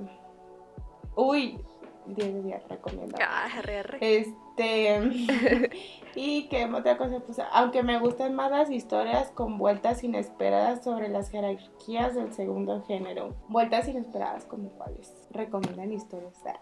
[1.17, 1.61] Uy,
[2.07, 3.17] 10 de 10 recomiendo.
[3.21, 3.47] Ah.
[4.01, 4.35] Este.
[6.15, 11.09] y que otra cosa, pues, aunque me gustan más las historias con vueltas inesperadas sobre
[11.09, 13.35] las jerarquías del segundo género.
[13.49, 15.13] Vueltas inesperadas, como cuáles.
[15.31, 16.35] Recomiendan historias.
[16.47, 16.61] Ah,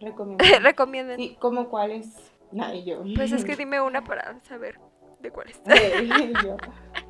[0.00, 0.46] Recomiendan.
[0.62, 1.16] Recomienden.
[1.18, 2.32] sí, como cuáles.
[2.50, 3.02] No, y yo.
[3.16, 4.78] Pues es que dime una para saber
[5.20, 5.56] de cuál es.
[5.64, 6.56] Sí, yo.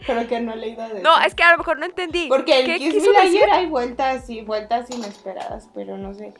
[0.07, 1.27] Pero que no he leído de No, eso.
[1.29, 2.27] es que a lo mejor no entendí.
[2.29, 3.17] Porque el ¿Qué Kiss Me decir?
[3.19, 6.35] ayer hay vueltas y vueltas inesperadas, pero no sé.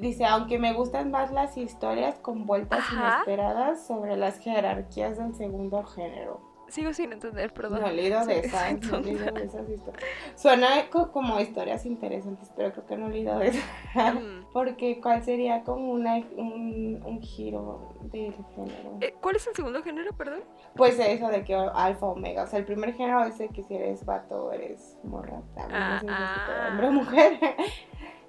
[0.00, 3.14] Dice, aunque me gustan más las historias con vueltas Ajá.
[3.24, 6.46] inesperadas sobre las jerarquías del segundo género.
[6.68, 7.80] Sigo sin entender, perdón.
[7.80, 10.04] No leído de esas, no leído de esas historias.
[10.36, 14.14] Suena co- como historias interesantes, pero creo que no he leído de esas.
[14.14, 14.44] Mm.
[14.52, 18.98] Porque ¿cuál sería como una, un, un giro del género?
[19.00, 20.40] Eh, ¿Cuál es el segundo género, perdón?
[20.76, 23.74] Pues eso de que alfa omega, o sea, el primer género es de que si
[23.74, 26.68] eres vato eres morra, también Ah, no sé si ah.
[26.70, 27.38] hombre o mujer.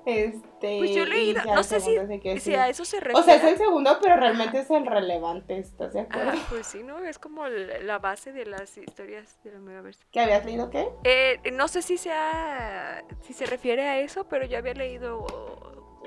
[0.06, 1.96] Este, Pues yo he y leído, ya no sé si,
[2.40, 2.56] sí.
[2.56, 3.20] a eso se refiere.
[3.20, 6.32] O sea, es el segundo, pero realmente es el relevante, ¿estás de acuerdo?
[6.34, 7.00] Ah, pues sí, ¿no?
[7.00, 10.04] Es como la base de las historias de la Megaverse.
[10.12, 10.90] ¿Qué habías leído qué?
[11.04, 15.26] Eh, no sé si sea, si se refiere a eso, pero yo había leído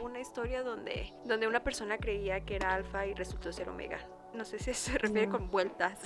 [0.03, 3.99] una historia donde, donde una persona creía que era alfa y resultó ser omega.
[4.35, 5.33] No sé si se refiere No.
[5.39, 5.99] con vueltas.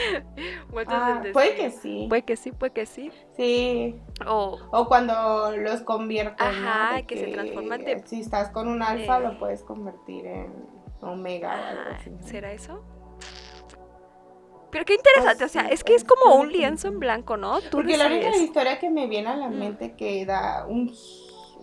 [0.70, 2.06] vueltas Ah, del puede que sí.
[2.08, 3.10] Puede que sí, puede que sí.
[3.36, 3.94] Sí.
[4.26, 6.46] O O cuando los convierten.
[6.46, 9.20] Ajá, que se transforman de- Si estás con un alfa, Eh.
[9.22, 10.52] lo puedes convertir en
[11.00, 12.10] omega o algo así.
[12.10, 12.22] ¿no?
[12.26, 12.82] ¿Será eso?
[14.70, 16.98] Pero qué interesante, Pues o sea, sí, es que es pues, como un lienzo en
[16.98, 17.60] blanco, ¿no?
[17.60, 19.58] Tú Porque la única historia que me viene a la Mm.
[19.58, 20.92] mente que da un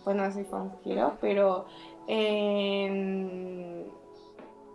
[0.06, 1.66] bueno, no sé si fue un giro, pero
[2.08, 3.86] en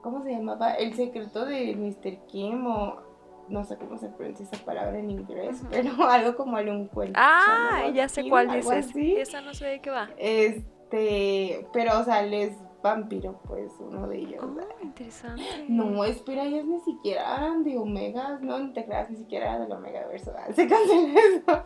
[0.07, 0.75] ¿cómo se llamaba?
[0.75, 2.27] El secreto de Mr.
[2.29, 3.03] Kim o
[3.49, 7.19] no sé cómo se pronuncia esa palabra en inglés, pero algo como un cuento.
[7.21, 8.87] Ah, ya sé Kim, cuál dices.
[8.91, 9.17] así.
[9.17, 10.09] Esa no sé de qué va.
[10.17, 14.45] Este, pero o sea, él es vampiro, pues uno de ellos.
[14.45, 15.43] Oh, interesante.
[15.67, 19.73] No, espera, ellos ni siquiera eran de Omegas, no, te creas, ni siquiera era del
[19.73, 20.33] Omega Verso.
[20.55, 21.65] Se cancela eso.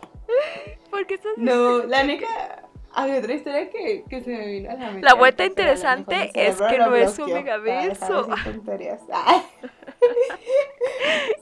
[0.89, 4.75] ¿Por qué estás No, la neta, hay otra historia que, que se me vino a
[4.75, 5.01] la mente.
[5.05, 8.23] La vuelta interesante es que no es un megaverso.
[8.23, 8.97] de.
[9.11, 9.41] Ay.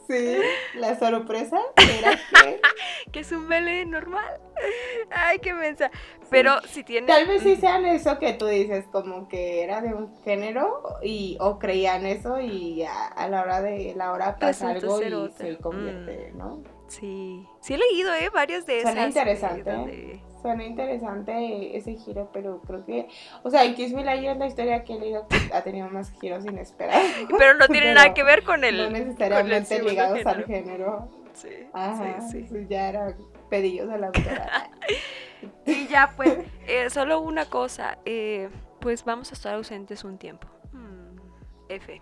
[0.07, 0.37] Sí,
[0.75, 2.59] la sorpresa era que
[3.11, 4.39] que es un vele normal?
[5.11, 5.91] Ay, qué mensa.
[6.29, 7.07] Pero si tiene.
[7.07, 11.37] tal vez sí sean eso que tú dices, como que era de un género y
[11.39, 15.13] o creían eso y a, a la hora de la hora pasa Resulta algo y
[15.29, 15.45] otra.
[15.45, 16.63] se convierte, ¿no?
[16.87, 17.47] Sí.
[17.61, 18.29] Sí he leído, ¿eh?
[18.33, 18.91] Varias de esas.
[18.93, 19.71] Suena eh, interesante.
[19.71, 23.07] donde- Suena interesante ese giro, pero creo que,
[23.43, 25.89] o sea, en Kiss Me Later es la historia que he leído que ha tenido
[25.89, 27.03] más giros inesperados.
[27.37, 28.77] Pero no tiene Pero nada que ver con el.
[28.77, 31.09] no el necesariamente ligados al género.
[31.33, 32.65] Sí, Ajá, sí, sí.
[32.69, 33.15] ya eran
[33.49, 34.69] pedillos de la autora.
[35.65, 36.37] Y ya, pues,
[36.67, 37.97] eh, solo una cosa.
[38.05, 38.49] eh,
[38.81, 40.47] pues vamos a estar ausentes un tiempo.
[40.73, 41.17] Mm,
[41.69, 42.01] F.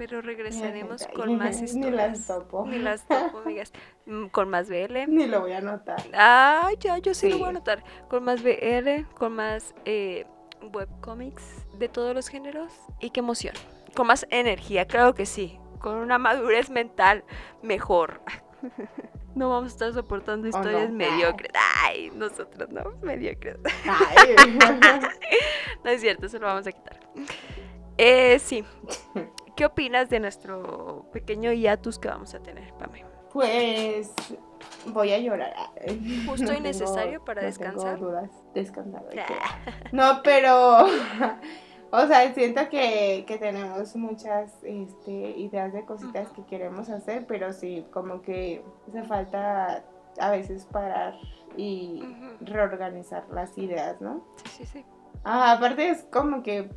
[0.00, 1.92] Pero regresaremos con más ni historias.
[1.94, 2.66] las topo.
[2.66, 3.70] Ni las topo, amigas.
[4.06, 4.96] Mm, Con más BL.
[5.08, 6.02] Ni lo voy a anotar.
[6.14, 7.84] Ah, ya, yo sí, lo voy a anotar.
[8.08, 10.24] Con más BL, con más eh,
[10.72, 11.44] webcomics
[11.78, 12.72] de todos los géneros.
[12.98, 13.54] Y qué emoción.
[13.94, 15.58] Con más energía, claro que sí.
[15.80, 17.22] Con una madurez mental
[17.62, 18.22] mejor.
[19.32, 21.52] No vamos a estar soportando historias mediocres.
[21.84, 23.58] Ay, nosotros no, mediocres.
[23.84, 24.58] Ay.
[25.84, 26.98] No es cierto, eso lo vamos a quitar.
[28.02, 28.64] Eh, sí.
[29.54, 33.04] ¿Qué opinas de nuestro pequeño hiatus que vamos a tener, Pame?
[33.30, 34.10] Pues
[34.86, 35.52] voy a llorar.
[36.26, 37.94] Justo No y necesario tengo- para no descansar.
[37.96, 38.30] Tengo dudas.
[38.54, 39.06] Descansar.
[39.10, 39.22] que-
[39.92, 40.86] No, pero,
[41.90, 47.52] o sea, siento que, que tenemos muchas este, ideas de cositas que queremos hacer, pero
[47.52, 49.84] sí, como que hace falta
[50.18, 51.18] a veces parar
[51.54, 52.02] y
[52.40, 54.24] reorganizar las ideas, ¿no?
[54.44, 54.84] Sí, sí, sí.
[55.22, 56.70] Ah, aparte es como que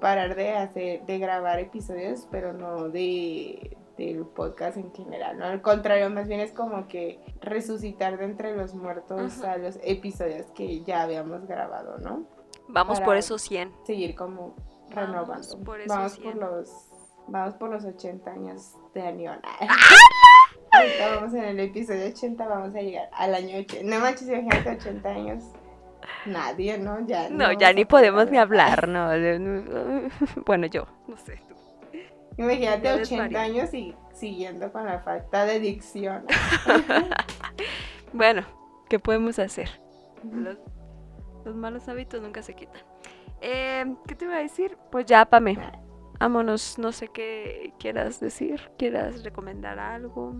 [0.00, 5.44] parar de hacer, de grabar episodios, pero no de del podcast en general, ¿no?
[5.44, 10.46] Al contrario, más bien es como que resucitar de entre los muertos a los episodios
[10.46, 12.24] que ya habíamos grabado, ¿no?
[12.68, 13.72] Vamos por esos 100.
[13.84, 14.56] seguir como
[14.94, 15.58] Vamos renovando.
[15.64, 16.40] por esos Vamos por 100.
[16.40, 16.70] los
[17.26, 19.40] Vamos por los 80 años de Aniona.
[20.72, 23.88] Ahorita vamos en el episodio 80, vamos a llegar al año 80.
[23.88, 25.44] No manches, imagínate 80 años.
[26.26, 27.06] Nadie, ¿no?
[27.06, 29.10] Ya No, ya ni podemos ni hablar, no.
[30.46, 31.40] Bueno, yo, no sé.
[31.48, 31.54] tú.
[32.36, 33.38] Imagínate Ya 80 desvarié.
[33.38, 36.24] años y siguiendo con la falta de dicción.
[38.12, 38.42] Bueno,
[38.88, 39.68] ¿qué podemos hacer?
[40.32, 40.56] Los,
[41.44, 42.80] los malos hábitos nunca se quitan.
[43.40, 44.76] Eh, ¿Qué te iba a decir?
[44.90, 45.58] Pues ya, Pame.
[46.20, 50.36] Vámonos, no sé qué quieras decir, quieras recomendar algo,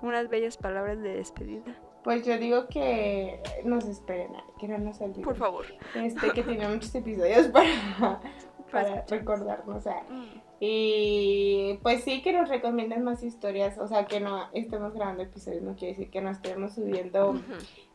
[0.00, 1.76] unas bellas palabras de despedida.
[2.04, 5.22] Pues yo digo que nos esperen, que no nos olviden.
[5.22, 5.64] Por favor.
[5.94, 9.84] Este, que tiene muchos episodios para, recordarnos.
[9.86, 10.40] Mm.
[10.64, 15.62] Y pues sí que nos recomienden más historias, o sea que no estemos grabando episodios,
[15.62, 17.34] no quiere decir que no estemos subiendo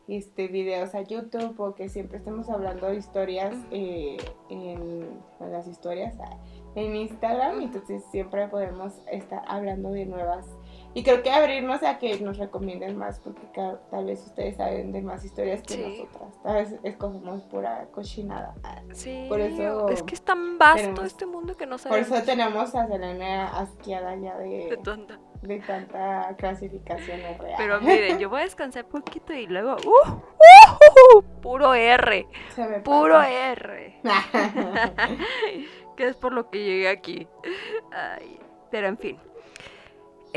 [0.06, 4.18] este videos a YouTube o que siempre estemos hablando de historias eh,
[4.50, 5.08] en
[5.40, 6.36] las historias ah,
[6.74, 10.44] en Instagram, entonces siempre podemos estar hablando de nuevas
[10.94, 13.46] y creo que abrirnos a que nos recomienden más porque
[13.90, 15.82] tal vez ustedes saben de más historias que Sí.
[16.06, 18.54] nosotras, tal vez escogemos pura cochinada.
[18.94, 22.10] Sí, Por eso es que es tan vasto tenemos- este mundo que no Por sabemos.
[22.10, 25.18] eso tenemos a Selena asqueada ya de de, tonta.
[25.42, 27.54] de tanta clasificación real.
[27.56, 31.16] Pero miren, yo voy a descansar poquito y luego, ¡uh!
[31.18, 31.22] ¡Uh!
[31.42, 33.52] puro R, Se me puro pasa.
[33.52, 34.00] R.
[35.96, 37.28] que es por lo que llegué aquí.
[37.92, 38.38] Ay,
[38.70, 39.18] pero en fin.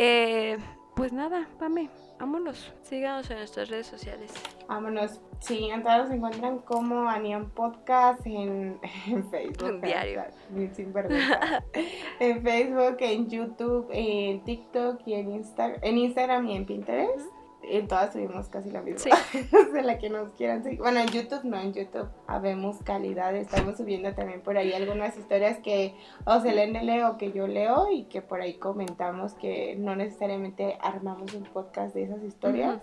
[0.04, 0.58] Eh,
[0.96, 1.88] pues nada, Pame,
[2.20, 2.74] vámonos.
[2.82, 4.34] Síganos en nuestras redes sociales.
[4.68, 5.22] Vámonos.
[5.38, 9.70] Sí, en todas nos encuentran como Anian Podcast en, en Facebook.
[9.70, 10.24] En diario.
[12.20, 17.28] En Facebook, en YouTube, en TikTok y en, Insta en Instagram y en Pinterest.
[17.64, 19.16] En todas subimos casi la misma.
[19.32, 19.40] Sí.
[19.74, 20.80] de la que nos quieran seguir.
[20.80, 23.36] Bueno, en YouTube no, en YouTube habemos calidad.
[23.36, 25.96] Estamos subiendo también por ahí algunas historias que
[26.26, 30.78] o Selene lee o que yo leo y que por ahí comentamos que no necesariamente
[30.82, 32.82] armamos un podcast de esas historias.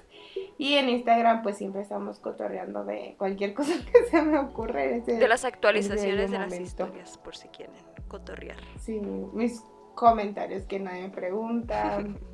[0.59, 4.99] Y en Instagram pues siempre estamos cotorreando de cualquier cosa que se me ocurre.
[4.99, 7.75] Ese- De las actualizaciones de las historias, por si quieren
[8.07, 8.57] cotorrear.
[8.79, 9.01] Sí,
[9.33, 9.63] mis
[9.95, 12.03] comentarios que nadie me pregunta.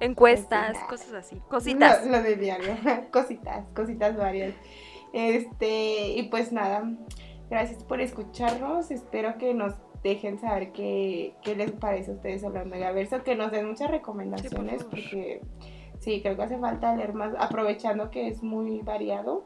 [0.00, 1.40] Encuestas, cosas así.
[1.48, 2.04] Cositas.
[2.06, 2.76] Lo, lo de diario.
[3.12, 4.54] cositas, cositas varias.
[5.12, 6.90] Este, y pues nada,
[7.50, 8.90] gracias por escucharnos.
[8.90, 13.34] Espero que nos dejen saber qué, qué les parece a ustedes sobre el Megaverso, que
[13.34, 14.90] nos den muchas recomendaciones, favor.
[14.90, 15.40] porque
[15.98, 19.44] sí, creo que hace falta leer más, aprovechando que es muy variado.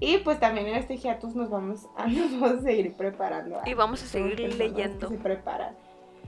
[0.00, 3.60] Y pues también en este hiatus nos vamos a, nos vamos a seguir preparando.
[3.64, 5.08] Y vamos a seguir leyendo.
[5.08, 5.76] que se preparan.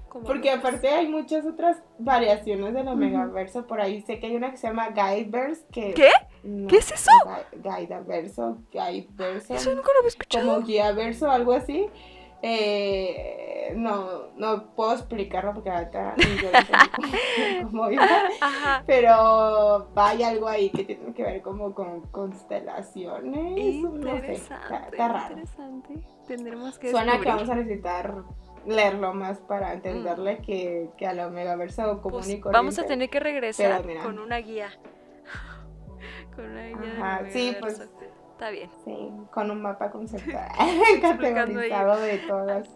[0.08, 2.96] Como Porque aparte hay muchas otras variaciones del Ujú.
[2.96, 4.00] Megaverso por ahí.
[4.02, 5.94] Sé que hay una que se llama Guideverse que...
[5.94, 6.10] ¿Qué?
[6.42, 7.10] no, ¿Qué es eso?
[7.24, 10.46] Gui- Guidaverso, Guideverso, Eso nunca lo había escuchado.
[10.54, 11.86] como guiaverso, algo así.
[12.42, 18.04] Eh, no, no puedo explicarlo porque ahorita ni yo lo sé cómo- cómo iba.
[18.40, 18.84] Ajá.
[18.86, 23.76] Pero hay algo ahí que tiene que ver como con constelaciones.
[23.82, 24.32] no sé, Interesante.
[24.34, 25.28] está, está raro.
[25.38, 25.94] Interesante.
[26.26, 28.14] Tendremos que Suena que vamos a necesitar
[28.66, 32.50] leerlo más para entenderle que, que a la Megaverso común Pues, y corriente.
[32.58, 34.02] vamos a tener que regresar mira.
[34.02, 34.70] con una guía.
[36.34, 36.94] con una guía.
[36.98, 37.80] Ajá, sí, pues.
[37.80, 38.68] Está bien.
[38.84, 40.48] Sí, con un mapa conceptual
[41.00, 42.68] categorizado de todas.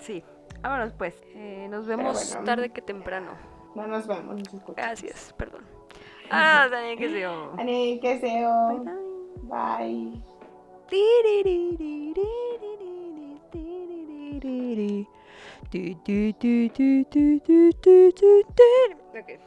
[0.00, 0.22] Sí.
[0.60, 1.14] Vámonos pues.
[1.34, 2.44] Eh, nos vemos bueno.
[2.44, 3.32] tarde que temprano.
[3.74, 4.76] No nos vemos, nos escuchamos.
[4.76, 5.62] Gracias, perdón.
[6.30, 8.84] Ah, también que se Ani, que Bye seo.
[14.40, 15.15] bye.
[15.70, 19.18] Do, do, do, do, do, do, do, do.
[19.18, 19.38] Okay.